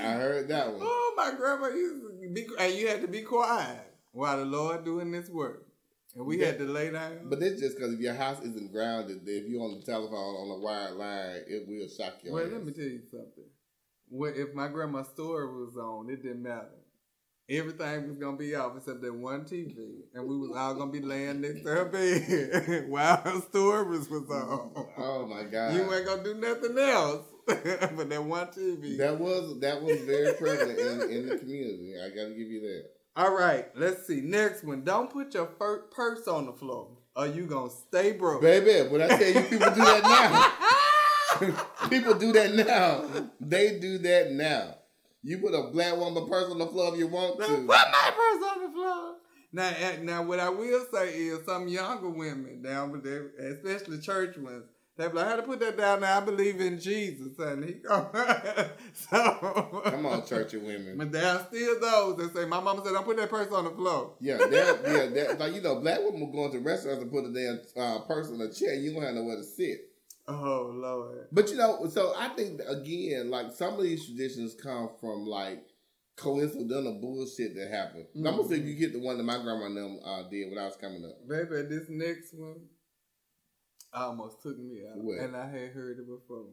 [0.00, 0.80] I heard that one.
[0.82, 4.84] Oh, my grandma used to be, and you had to be quiet while the Lord
[4.86, 5.66] doing this work,
[6.14, 7.20] and we had to lay down.
[7.24, 10.50] But it's just because if your house isn't grounded, if you're on the telephone on
[10.50, 12.32] a wired line, it will shock you.
[12.32, 12.52] well, ass.
[12.52, 13.44] let me tell you something.
[14.08, 16.10] What if my grandma's story was on?
[16.10, 16.68] It didn't matter.
[17.48, 19.74] Everything was gonna be off except that one TV,
[20.14, 24.22] and we was all gonna be laying next to her bed while her stories was
[24.22, 24.86] mm, on.
[24.96, 25.74] Oh my god!
[25.74, 28.96] You ain't gonna do nothing else but that one TV.
[28.98, 31.94] that was that was very prevalent in, in the community.
[31.98, 32.84] I got to give you that.
[33.14, 34.20] All right, let's see.
[34.22, 34.84] Next one.
[34.84, 38.40] Don't put your fir- purse on the floor, or you gonna stay broke.
[38.40, 40.56] Baby, when I tell you people do that
[41.40, 43.04] now, people do that now.
[43.38, 44.76] They do that now.
[45.22, 47.46] You put a black woman purse on the floor if you want to.
[47.46, 49.14] Put my purse on the floor.
[49.52, 54.38] Now, eh, now, what I will say is some younger women down with especially church
[54.38, 54.64] ones,
[54.96, 57.72] they be like, "How to put that down?" Now I believe in Jesus, and he
[57.74, 58.10] go.
[58.94, 60.96] so Come on, church of women.
[60.98, 63.64] But there are still those that say, "My mama said, don't put that purse on
[63.64, 67.02] the floor." Yeah, that, yeah, that, like you know, black women will go into restaurants
[67.02, 68.74] and put a damn uh, purse on a chair.
[68.74, 69.88] You don't have nowhere to sit.
[70.28, 71.26] Oh Lord.
[71.32, 75.64] But you know, so I think again, like some of these traditions come from like
[76.16, 78.04] coincidental bullshit that happened.
[78.14, 78.66] I'm gonna say Mhm.
[78.66, 81.04] you get the one that my grandma and them uh, did when I was coming
[81.04, 81.26] up.
[81.26, 82.60] Baby, this next one
[83.92, 84.96] almost took me out.
[84.96, 85.20] What?
[85.20, 86.46] And I had heard it before.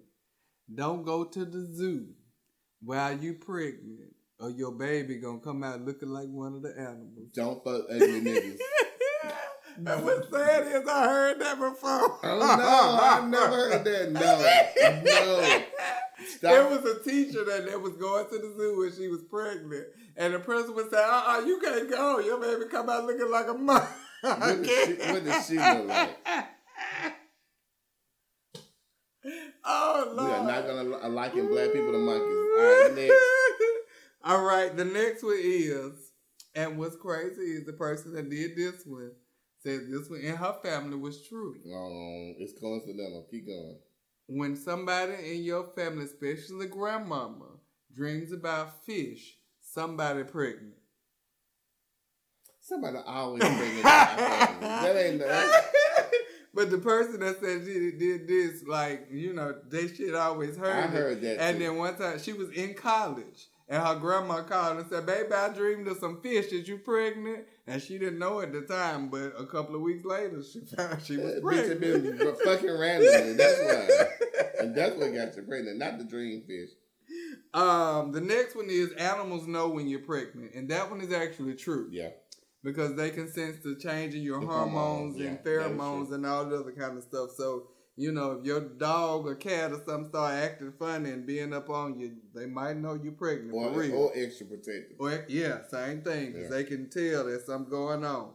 [0.74, 2.08] Don't go to the zoo
[2.82, 7.30] while you pregnant, or your baby gonna come out looking like one of the animals.
[7.34, 8.58] Don't fuck ugly niggas.
[9.78, 12.20] and what's sad is I heard that before.
[12.24, 14.12] Oh no, I've never heard that.
[14.12, 14.22] No,
[15.04, 15.64] no.
[16.28, 16.52] Stop.
[16.52, 19.88] There was a teacher that, that was going to the zoo when she was pregnant,
[20.18, 22.20] and the principal said, "Uh, uh you can't go.
[22.20, 23.88] Your baby come out looking like a monkey."
[24.22, 26.18] What does she, what does she look like?
[29.72, 30.32] Oh We Lord!
[30.32, 32.24] are not gonna liken black people to monkeys.
[32.26, 33.16] All right, next.
[34.24, 36.12] All right, the next one is,
[36.56, 39.12] and what's crazy is the person that did this one
[39.62, 41.56] said this one in her family was true.
[41.66, 43.28] Um, it's coincidental.
[43.30, 43.78] Keep going.
[44.28, 47.46] When somebody in your family, especially grandmama,
[47.96, 50.74] dreams about fish, somebody pregnant.
[52.62, 53.84] Somebody always pregnant.
[53.84, 55.72] That ain't that.
[56.54, 60.76] But the person that said she did this, like, you know, they shit always heard
[60.76, 61.40] I heard that.
[61.42, 61.64] And too.
[61.66, 65.50] then one time she was in college and her grandma called and said, Baby, I
[65.50, 66.48] dreamed of some fish.
[66.52, 67.46] Is you pregnant?
[67.68, 71.02] And she didn't know at the time, but a couple of weeks later she found
[71.04, 72.18] she was That bitch had pregnant.
[72.20, 73.34] been fucking randomly.
[73.34, 74.06] That's why.
[74.60, 76.70] And that's what got you pregnant, not the dream fish.
[77.54, 80.54] um, the next one is animals know when you're pregnant.
[80.54, 81.88] And that one is actually true.
[81.92, 82.10] Yeah.
[82.64, 86.26] Because they can sense the change in your The hormones hormones, yeah, and pheromones and
[86.26, 87.30] all the other kind of stuff.
[87.38, 91.54] So, you know, if your dog or cat or something start acting funny and being
[91.54, 93.96] up on you, they might know you're pregnant Or, for real.
[93.96, 94.98] or extra protective.
[95.00, 96.34] Or, yeah, same thing.
[96.34, 96.48] 'cause Yeah.
[96.50, 98.34] they can tell there's something going on.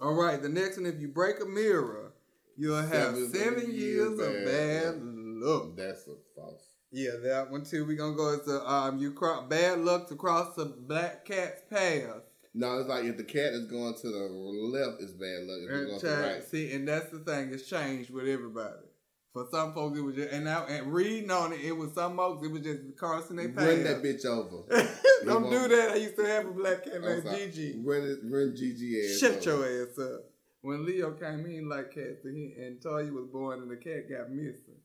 [0.00, 2.12] All right, the next one, if you break a mirror,
[2.56, 5.76] you'll have Seven seven, years, years of bad bad luck.
[5.76, 6.62] That's a false.
[6.90, 7.84] Yeah, that one too.
[7.86, 11.62] We're gonna go as a, um, you cro- bad luck to cross the black cat's
[11.70, 12.22] path.
[12.58, 14.28] No, it's like if the cat is going to the
[14.72, 15.58] left, it's bad luck.
[15.62, 16.44] If it's going to the right.
[16.44, 17.52] See, and that's the thing.
[17.52, 18.86] It's changed with everybody.
[19.34, 22.16] For some folks, it was just, and now and reading on it, it was some
[22.16, 24.64] folks, it was just crossing their Run that bitch over.
[25.26, 25.90] Don't do that.
[25.92, 27.24] I used to have a black cat named.
[27.24, 27.82] Gigi.
[27.84, 29.18] Run run GG ass.
[29.18, 29.70] Shut over.
[29.70, 30.20] your ass up.
[30.62, 34.08] When Leo came in like cats and, he, and Toya was born and the cat
[34.08, 34.80] got missing.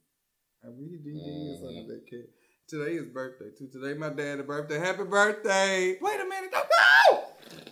[0.64, 1.60] And we did mm Mhm.
[1.62, 2.30] something to that cat.
[2.68, 3.68] Today is birthday too.
[3.72, 4.80] Today my dad's birthday.
[4.80, 5.98] Happy birthday.
[6.02, 6.52] Wait a minute.
[6.52, 7.24] Don't go.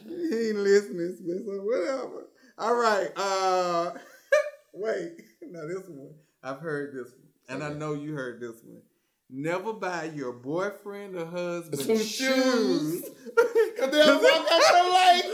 [0.09, 1.23] He ain't listening, so
[1.63, 2.27] whatever.
[2.57, 3.09] All right.
[3.15, 3.91] Uh
[4.73, 5.13] wait.
[5.43, 6.13] Now this one.
[6.43, 7.27] I've heard this one.
[7.49, 8.81] And I know you heard this one.
[9.31, 13.03] Never buy your boyfriend or husband Some shoes.
[13.77, 15.25] Cause they'll walk out your life.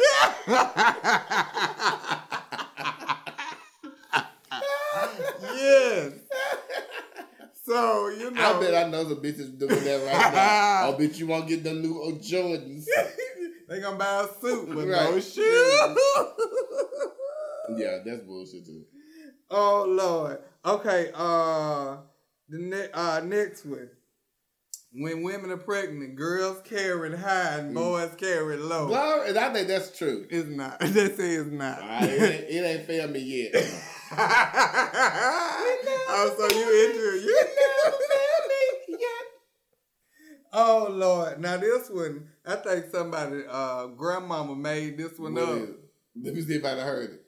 [5.56, 6.12] yes.
[7.64, 8.58] So you know.
[8.58, 10.90] I bet I know some bitches doing that right now.
[10.90, 12.86] I bet you won't get the new Jordans.
[13.68, 15.38] They gonna buy a suit with no shoes.
[17.78, 18.84] Yeah, that's bullshit too.
[19.50, 20.40] Oh Lord.
[20.66, 21.12] Okay.
[21.14, 21.98] Uh,
[22.50, 23.90] the ne- uh next one.
[24.98, 27.74] When women are pregnant, girls carry high and Mm.
[27.76, 28.88] boys carry low.
[28.88, 30.26] Well, and I think that's true.
[30.30, 30.80] It's not.
[30.86, 31.80] They say it's not.
[31.82, 33.54] Right, it, ain't, it ain't failed me yet.
[35.28, 37.24] oh, so you into it?
[37.24, 37.46] You
[40.58, 41.42] Oh Lord!
[41.42, 45.68] Now this one, I think somebody, uh, grandmama made this one up.
[46.16, 47.22] Let me see if I heard it.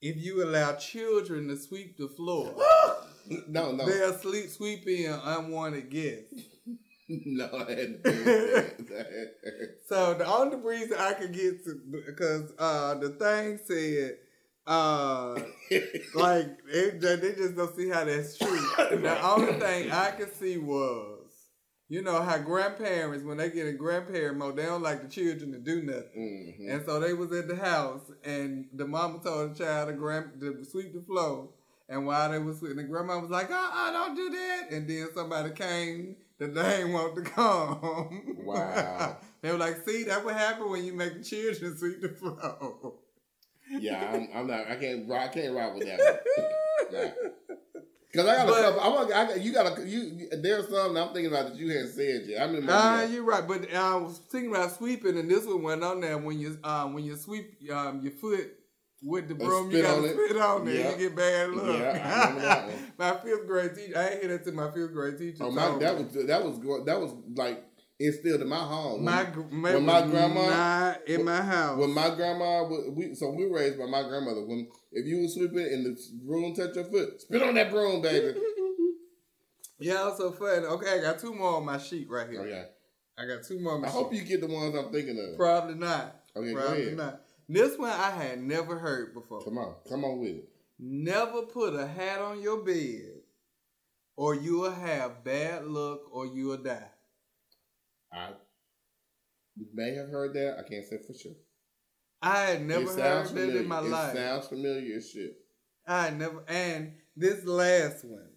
[0.00, 2.52] If you allow children to sweep the floor,
[3.48, 6.34] No, no, they'll sleep sweep in unwanted guests.
[7.08, 7.48] no.
[7.54, 9.76] I hadn't that.
[9.88, 14.16] So the only reason I could get to because uh, the thing said
[14.66, 15.34] uh,
[16.14, 18.60] like it, they just don't see how that's true.
[18.76, 21.11] The only thing I could see was.
[21.92, 25.52] You know how grandparents, when they get a grandparent mode, they don't like the children
[25.52, 26.56] to do nothing.
[26.58, 26.74] Mhm.
[26.74, 30.40] And so they was at the house, and the mama told the child to, grand,
[30.40, 31.50] to sweep the floor.
[31.90, 34.70] And while they was sweeping, the grandma was like, uh-uh, don't do that.
[34.70, 38.36] And then somebody came that they ain't want to come.
[38.38, 39.18] Wow.
[39.42, 42.94] they were like, see, that what happen when you make the children sweep the floor.
[43.70, 44.66] Yeah, I'm, I'm not.
[44.66, 45.12] I can't.
[45.12, 46.22] I can't ride with that.
[46.90, 47.08] Nah.
[48.14, 48.80] Cause I got But- a couple.
[48.80, 49.12] I want.
[49.12, 49.88] I got, you got a.
[49.88, 50.28] You.
[50.42, 52.42] There's something I'm thinking about that you hadn't said yet.
[52.42, 52.72] I'm in my.
[52.74, 53.46] Ah, you're right.
[53.48, 56.58] But uh, I was thinking about sweeping, and this one went on there when you
[56.62, 58.52] um when you sweep um your foot
[59.02, 60.14] with the Uh, broom, you got on to it.
[60.28, 60.74] spit on there.
[60.74, 60.90] Yeah.
[60.92, 61.66] You get bad luck.
[61.66, 62.74] Yeah, I that one.
[62.98, 65.44] my fifth grade teacher, I ain't hear that to my fifth grade teacher.
[65.44, 65.78] oh my!
[65.78, 66.04] That me.
[66.04, 67.64] was that was that was like
[67.98, 69.04] instilled in my home.
[69.04, 71.78] my When- my, when my grandma- in my house.
[71.78, 74.44] When my grandma, we so we were raised by my grandmother.
[74.44, 78.02] When if you were sweeping and the broom touch your foot, spit on that broom,
[78.02, 78.38] baby.
[79.78, 80.66] yeah, so funny.
[80.66, 82.40] Okay, I got two more on my sheet right here.
[82.40, 82.64] Oh, okay.
[83.18, 83.96] I got two more on my I sheet.
[83.96, 85.36] hope you get the ones I'm thinking of.
[85.36, 86.16] Probably not.
[86.34, 87.20] Oh, okay, go Probably not.
[87.48, 89.42] This one I had never heard before.
[89.42, 90.48] Come on, come on with it.
[90.78, 93.20] Never put a hat on your bed,
[94.16, 96.88] or you'll have bad luck, or you'll die.
[98.12, 98.30] I
[99.74, 100.56] may have heard that.
[100.58, 101.32] I can't say for sure.
[102.20, 103.60] I had never it heard sounds that familiar.
[103.62, 104.14] in my it life.
[104.14, 105.32] sounds familiar as shit.
[105.86, 108.28] I never, and this last one,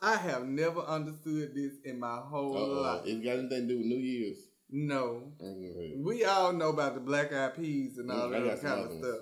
[0.00, 2.80] I have never understood this in my whole Uh-oh.
[2.82, 3.06] life.
[3.06, 4.38] It got anything to do with New Year's?
[4.70, 5.94] No, Okay.
[6.02, 8.88] we all know about the black eyed peas and all Mm, I that kind of
[8.90, 9.04] ones.
[9.04, 9.20] stuff.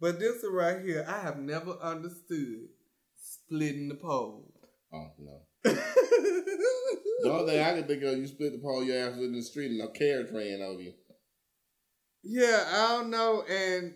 [0.00, 2.68] But this one right here, I have never understood
[3.16, 4.52] splitting the pole.
[4.92, 5.40] Oh no.
[7.22, 9.42] The only thing I can think of, you split the pole your ass in the
[9.42, 10.92] street and a carriage ran over you.
[12.22, 13.44] Yeah, I don't know.
[13.48, 13.94] And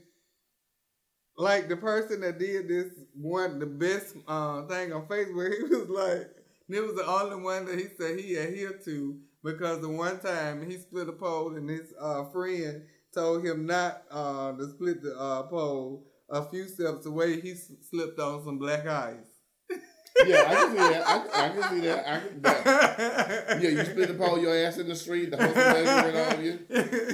[1.37, 5.89] like the person that did this one, the best uh, thing on Facebook, he was
[5.89, 6.31] like,
[6.69, 10.69] it was the only one that he said he adhered to because the one time
[10.69, 12.83] he split a pole and his uh, friend
[13.15, 16.05] told him not uh, to split the uh, pole.
[16.31, 19.28] A few steps away, he slipped on some black ice.
[20.27, 21.07] Yeah, I can see that.
[21.07, 22.09] I, I can see that.
[22.09, 23.63] I can, that.
[23.63, 26.43] Yeah, you split the pole your ass in the street, the whole thing ran over
[26.43, 26.59] you.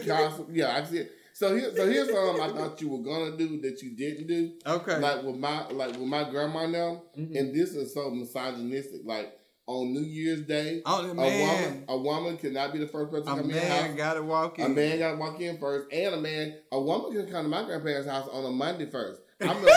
[0.05, 1.13] Yeah, I can see it.
[1.37, 4.53] So here, so here's something I thought you were gonna do that you didn't do.
[4.67, 4.99] okay.
[5.01, 7.37] Like with my like with my grandma now, Mhm.
[7.39, 9.01] and this is so misogynistic.
[9.05, 9.37] Like
[9.67, 13.27] on New Year's Day, Oh, a man, woman a woman cannot be the first person
[13.27, 14.67] to a come in the man got to walk in.
[14.67, 17.49] A man got to walk in first, and a man, a woman can come to
[17.49, 19.21] my grandparents' house on a Monday first.
[19.41, 19.73] I'm the,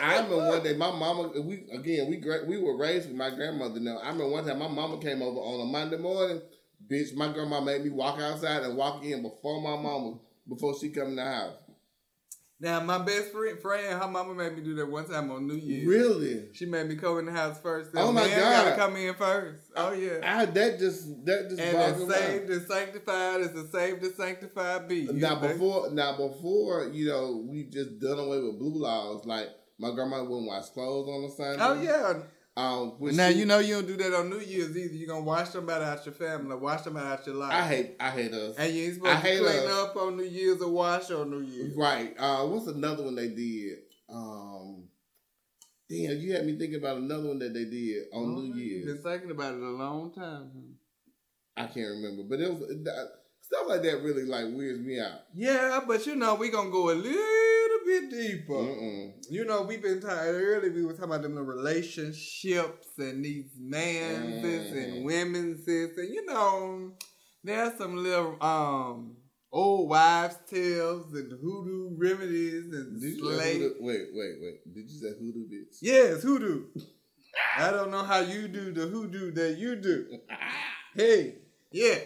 [0.00, 1.30] I remember one day my mama.
[1.40, 3.80] We again we we were raised with my grandmother.
[3.80, 6.40] Now I remember one time my mama came over on a Monday morning.
[6.90, 10.18] Bitch, my grandma made me walk outside and walk in before my mama
[10.48, 11.54] before she come in the house.
[12.60, 15.54] Now, my best friend, friend, her mama made me do that one time on New
[15.54, 15.86] Year's.
[15.86, 16.48] Really?
[16.54, 17.90] She made me come in the house first.
[17.94, 18.78] Oh, my man gotta God.
[18.78, 19.64] come in first.
[19.76, 20.18] Oh yeah.
[20.24, 24.88] I that just that just and it's saved and sanctified is the saved and sanctified
[24.88, 25.04] be.
[25.12, 29.90] Now before now before you know we just done away with blue laws like my
[29.94, 31.62] grandma wouldn't wash clothes on a Sunday.
[31.64, 32.22] Oh yeah.
[32.56, 34.94] Um, Now she- you know you don't do that on New Year's either.
[34.94, 37.52] You're gonna wash somebody out of your family, wash somebody out of your life.
[37.52, 38.56] I hate I hate us.
[38.58, 39.70] and you ain't I supposed to hate clean us.
[39.74, 41.76] up on New Year's or wash on New Year's.
[41.76, 42.14] Right.
[42.18, 43.78] Uh, what's another one they did?
[44.08, 44.88] Um,
[45.88, 48.86] damn, you had me thinking about another one that they did on Oh, New Year's.
[48.86, 50.50] been thinking about it a long time.
[51.56, 53.08] I can't remember, but it was that,
[53.48, 54.02] stuff like that.
[54.02, 55.20] Really like weirds me out.
[55.34, 58.52] Yeah, but you know we gonna go a little bit deeper.
[58.52, 59.12] Mm-mm.
[59.30, 60.72] You know, we've been talking earlier.
[60.72, 64.84] We were talking about them the relationships and these manses Mhm.
[64.84, 66.92] and womenses, and you know,
[67.44, 69.16] there's some little um
[69.50, 73.60] old wives' tales and hoodoo remedies and Did you say slave.
[73.60, 73.74] hoodoo?
[73.80, 74.74] Wait, wait, wait.
[74.74, 75.76] Did you say hoodoo, bitch?
[75.80, 76.66] Yes, hoodoo.
[77.56, 80.06] I don't know how you do the hoodoo that you do.
[80.94, 81.36] Hey,
[81.70, 81.98] yeah.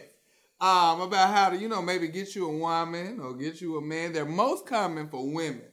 [0.62, 3.82] Um, about how to, you know, maybe get you a woman or get you a
[3.82, 4.12] man.
[4.12, 5.64] They're most common for women.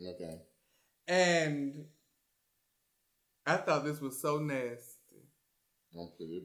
[0.00, 0.40] Okay.
[1.06, 1.84] And
[3.46, 4.98] I thought this was so nasty.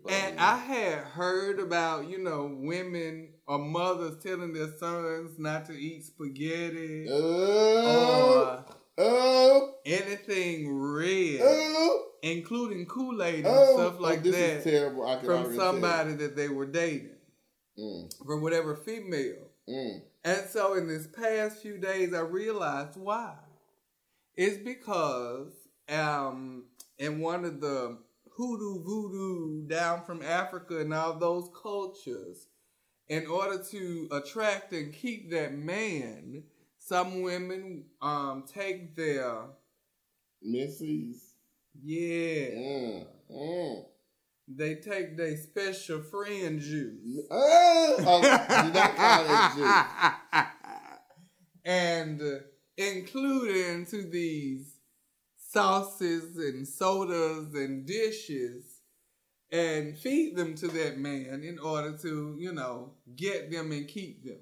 [0.10, 5.74] And I had heard about, you know, women or mothers telling their sons not to
[5.74, 8.64] eat spaghetti Oh,
[8.98, 15.06] oh, anything red, oh, including Kool Aid and stuff oh, like that, terrible.
[15.08, 17.13] I can from somebody that they were dating, tell.
[17.78, 19.48] Mm, from whatever female.
[19.68, 20.02] mm.
[20.24, 23.36] And so in this past few days, I realized why.
[24.36, 25.52] It's because
[25.90, 26.66] um,
[26.98, 27.98] in one of the
[28.32, 32.48] hoodoo voodoo down from Africa and all those cultures,
[33.08, 36.44] in order to attract and keep that man,
[36.80, 39.46] some women um, take their
[40.42, 41.34] Missy's.
[41.84, 43.86] yeah, Mm, mm.
[44.48, 47.26] They take their special friend juice.
[47.32, 50.46] Oh, oh, not it juice.
[51.66, 52.40] and uh,
[52.78, 54.76] include into these
[55.38, 58.82] sauces and sodas and dishes
[59.52, 64.24] and feed them to that man in order to, you know, get them and keep
[64.26, 64.40] them.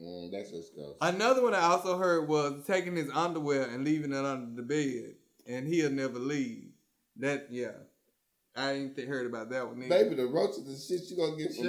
[0.00, 0.96] Mm, that's gross.
[1.00, 5.14] Another one I also heard was taking his underwear and leaving it under the bed,
[5.46, 6.70] and he'll never leave.
[7.16, 7.72] That yeah,
[8.56, 9.82] I ain't th- heard about that one.
[9.82, 9.88] Either.
[10.04, 11.66] Baby, the roaches and shit you gonna get from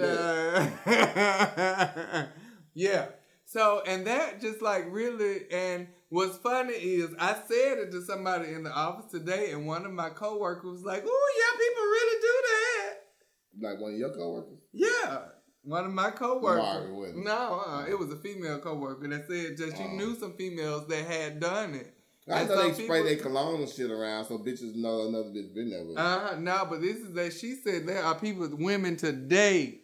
[0.86, 2.30] that.
[2.78, 3.08] Yeah.
[3.46, 8.52] So and that just like really and what's funny is I said it to somebody
[8.52, 12.22] in the office today and one of my coworkers was like, "Oh yeah, people really
[12.22, 14.60] do that." Like one of your coworkers.
[14.74, 15.20] Yeah.
[15.64, 16.64] One of my coworkers.
[16.90, 19.96] Marvin, no, uh, it was a female coworker that said that she Oh.
[19.96, 21.95] knew some females that had done it.
[22.28, 25.54] I And know they spray their cologne and shit around so bitches know another bitch
[25.54, 25.98] been there with.
[25.98, 29.82] Uh no, but this is that she said there are people, women today,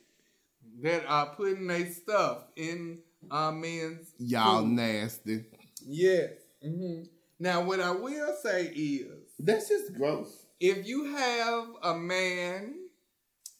[0.81, 4.11] that are putting their stuff in uh, men's.
[4.17, 4.71] Y'all food.
[4.71, 5.45] nasty.
[5.85, 6.31] Yes.
[6.63, 7.03] hmm
[7.39, 9.07] Now, what I will say is,
[9.39, 10.45] That's just gross.
[10.59, 12.75] if you have a man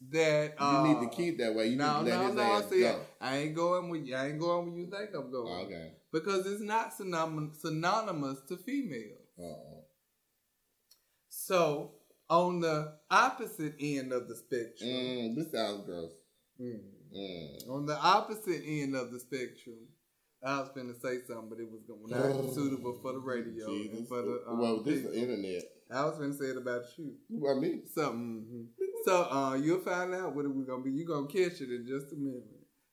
[0.10, 1.68] that You uh, need to keep that way.
[1.68, 2.42] You no, need to let no, his no.
[2.42, 3.00] ass See, go.
[3.20, 4.16] I ain't going with you.
[4.16, 5.66] I ain't going where you think I'm going.
[5.68, 5.92] Okay.
[6.12, 9.18] Because it's not synonym- synonymous to female.
[9.40, 9.82] Uh-uh.
[11.30, 11.94] So,
[12.30, 16.12] on the opposite end of the spectrum, Mm, this sounds gross.
[16.60, 16.82] mm,
[17.14, 17.70] Mm.
[17.70, 19.88] On the opposite end of the spectrum,
[20.44, 23.68] I was going to say something, but it was going not suitable for the radio
[23.70, 24.44] and for the.
[24.48, 25.64] Um, well, this is the internet.
[25.90, 27.16] I was finna say it about you.
[27.50, 27.86] I mean?
[27.88, 28.46] Something.
[28.50, 28.68] mhm.
[29.04, 30.92] So uh, you'll find out what it was gonna be.
[30.92, 32.46] You're gonna catch it in just a minute.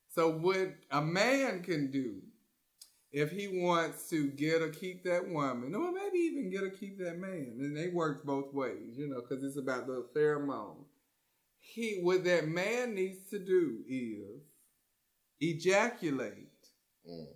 [0.09, 2.21] So what a man can do
[3.11, 6.99] if he wants to get or keep that woman, or maybe even get or keep
[6.99, 10.85] that man, and they work both ways, you know, because it's about the pheromone.
[11.59, 14.41] He what that man needs to do is
[15.41, 16.47] ejaculate
[17.07, 17.27] Mm.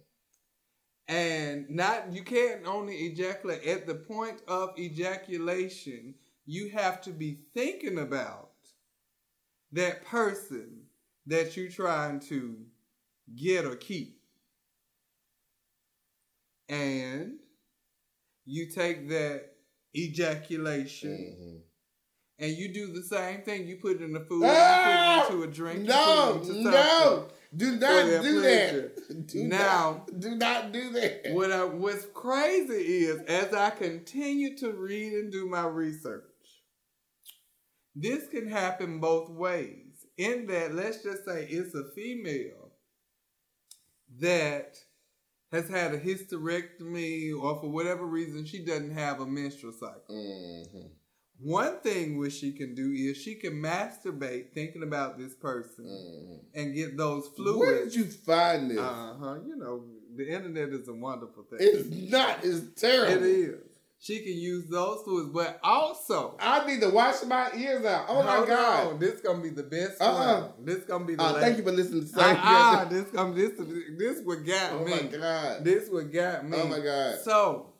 [1.08, 6.16] and not you can't only ejaculate at the point of ejaculation
[6.46, 8.52] you have to be thinking about
[9.72, 10.84] that person
[11.26, 12.58] that you're trying to
[13.36, 14.23] get or keep
[16.74, 17.40] and
[18.46, 19.42] you take that
[19.96, 21.62] ejaculation Mhm.
[22.40, 24.50] and you do the same thing you put it in the food Ah!
[25.16, 27.30] you put it into a drink you No, put it into no.
[27.56, 28.94] Do not do pleasure.
[29.08, 29.28] that.
[29.28, 31.34] Do Now- not, do not do that.
[31.34, 36.24] What I, what's crazy is as I continue to read and do my research,
[37.96, 40.04] this can happen both ways.
[40.18, 42.72] In that, let's just say it's a female
[44.20, 44.76] that
[45.54, 50.04] has had a hysterectomy or for whatever reason she doesn't have a menstrual cycle.
[50.10, 50.90] Mhm.
[51.40, 56.40] One thing which she can do is she can masturbate thinking about this person Mhm.
[56.54, 57.60] and get those fluids.
[57.60, 58.80] Where did you find this?
[58.80, 59.40] Uh huh.
[59.46, 59.86] You know,
[60.16, 61.60] the internet is a wonderful thing.
[61.62, 62.44] it's not.
[62.44, 63.24] It's terrible.
[63.24, 63.56] It is.
[64.04, 66.36] She can use those fluids, but also.
[66.38, 68.08] I need to wash my ears out.
[68.10, 68.88] Oh my god.
[68.88, 70.42] on, this gonna be the best Uh-uh.
[70.58, 70.66] one.
[70.66, 73.52] This gonna be the Uh, thank you for listening to Same ah, this gonna this
[73.98, 74.92] this what got Oh me.
[74.94, 75.64] Oh my god.
[75.64, 76.58] This what got me.
[76.62, 77.20] Oh my god.
[77.24, 77.74] So,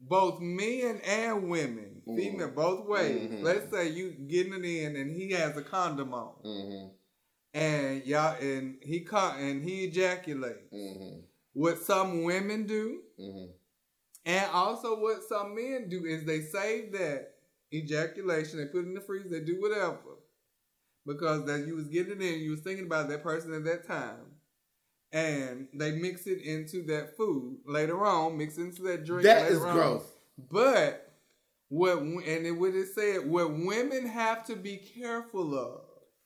[0.00, 2.16] both men and women, Mhm.
[2.16, 3.28] female, both ways.
[3.28, 3.42] Mhm.
[3.42, 6.88] Let's say you getting it in, and he has a condom on, Mm-hmm.
[7.54, 10.72] and y'all, and he con- and he ejaculates.
[10.72, 11.20] Mm-hmm.
[11.54, 13.50] What some women do, Mm-hmm.
[14.26, 17.34] And also, what some men do is they save that
[17.72, 19.98] ejaculation, they put it in the freezer, they do whatever,
[21.06, 23.86] because that you was getting it in, you was thinking about that person at that
[23.86, 24.24] time,
[25.12, 29.24] and they mix it into that food later on, mix it into that drink.
[29.24, 29.72] That is on.
[29.74, 30.04] gross.
[30.50, 31.12] But
[31.68, 35.82] what and it what it said, what women have to be careful of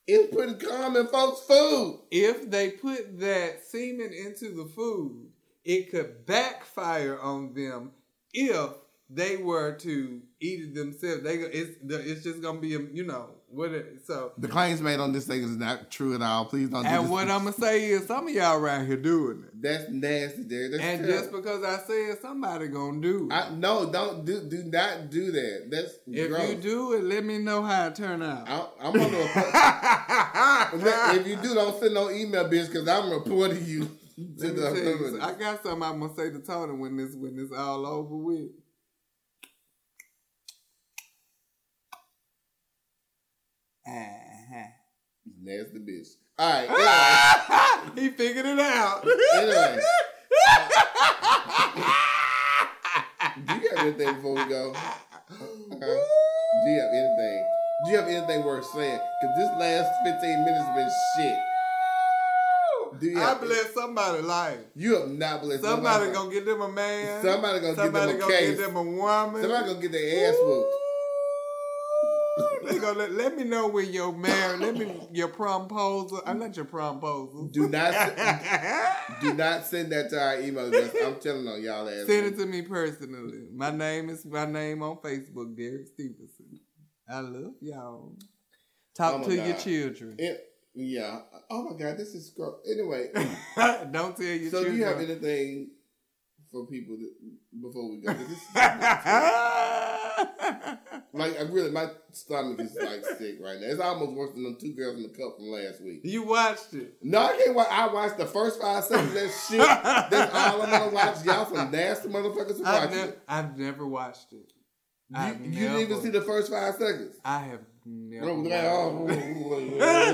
[0.06, 2.00] It's putting common folks' food.
[2.10, 5.27] if they put that semen into the food,
[5.68, 7.90] it could backfire on them
[8.32, 8.70] if
[9.10, 13.30] they were to eat it themselves, they it's it's just gonna be a you know
[13.50, 14.32] what it, so.
[14.36, 16.44] The claims made on this thing is not true at all.
[16.44, 16.82] Please don't.
[16.82, 19.88] do And what I'm gonna say is, some of y'all around here doing it, That's
[19.90, 20.72] nasty, Derek.
[20.72, 21.18] That's and terrible.
[21.18, 23.34] just because I said somebody gonna do it.
[23.34, 25.68] I, no, don't do do not do that.
[25.70, 26.48] That's if gross.
[26.48, 28.48] you do it, let me know how it turn out.
[28.48, 29.16] I, I'm gonna.
[31.20, 33.88] if you do, don't send no email, bitch, because I'm reporting you
[34.18, 35.20] Let me tell you.
[35.20, 38.50] I got something I'm gonna say to Tony when this when this all over with.
[43.86, 44.64] Uh-huh.
[45.40, 46.08] Nasty bitch.
[46.38, 46.68] All right.
[47.88, 49.06] Anyway, he figured it out.
[49.34, 49.78] anyway.
[53.46, 54.74] do you have anything before we go?
[55.30, 57.46] Do you have anything?
[57.84, 59.00] Do you have anything worth saying?
[59.20, 61.38] Because this last 15 minutes has been shit.
[63.00, 64.58] You I bless somebody life.
[64.74, 66.12] You have not blessed Somebody nobody.
[66.12, 67.22] gonna get them a man.
[67.22, 68.56] Somebody gonna Somebody get them a gonna case.
[68.58, 69.42] get them a woman.
[69.42, 70.74] Somebody gonna get their ass whooped.
[72.66, 74.60] they gonna let, let me know when you're married.
[74.60, 76.22] Let me your promposal.
[76.26, 77.50] I'm not your promposal.
[77.52, 77.92] Do not
[79.20, 80.94] do not send that to our email address.
[81.04, 82.06] I'm telling on y'all ass.
[82.06, 83.48] Send it to me personally.
[83.52, 86.60] My name is my name on Facebook, Derek Stevenson.
[87.08, 88.14] I love y'all.
[88.96, 90.16] Talk Oh to your children.
[90.18, 90.44] It-
[90.74, 91.20] yeah.
[91.50, 92.56] Oh my god, this is gross.
[92.70, 93.08] Anyway,
[93.92, 94.50] Don't tell you.
[94.50, 95.70] so do you have anything
[96.50, 97.12] for people that,
[97.60, 98.12] before we go?
[101.12, 103.66] Like I really, my stomach is like sick right now.
[103.66, 106.00] It's almost worse than them two girls in the cup from last week.
[106.04, 106.94] you watched it.
[107.02, 107.66] No, I can't watch.
[107.70, 109.58] I watched the first five seconds of that shit.
[110.10, 111.24] That's all I'm gonna watch.
[111.24, 113.22] Y'all some nasty motherfuckers who I've, watch nev- it.
[113.26, 114.52] I've never watched it.
[115.10, 117.16] You, you didn't even see the first five seconds.
[117.24, 118.34] I have never.
[118.34, 119.12] Watched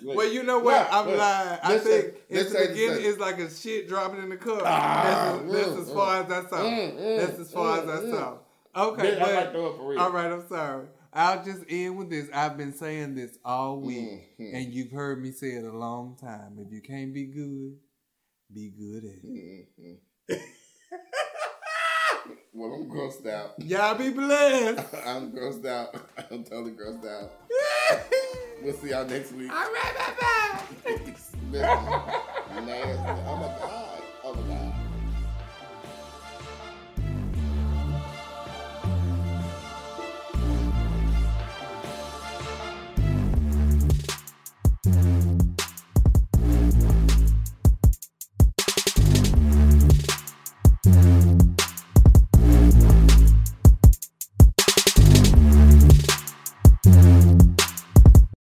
[0.04, 0.88] Well, you know what?
[0.90, 1.58] I'm lying.
[1.62, 4.62] I think say- in let's the beginning it's like a shit dropping in the cup.
[4.62, 6.56] That's, as far as I saw.
[6.62, 8.38] Mm, mm, that's as far as I saw.
[8.74, 10.86] Okay, I but all right, I'm sorry.
[11.12, 12.28] I'll just end with this.
[12.32, 14.54] I've been saying this all week, Mhm.
[14.54, 16.56] and you've heard me say it a long time.
[16.58, 17.76] If you can't be good,
[18.52, 19.68] be good at it.
[19.78, 19.98] Mhm.
[22.52, 23.54] well, I'm grossed out.
[23.58, 24.94] Y'all be blessed.
[25.06, 25.94] I'm grossed out.
[26.30, 27.32] I'm totally grossed out.
[28.62, 29.50] We'll see y'all next week.
[29.52, 30.92] all right, bye bye.
[31.50, 31.62] Nasty.
[32.60, 33.78] My god.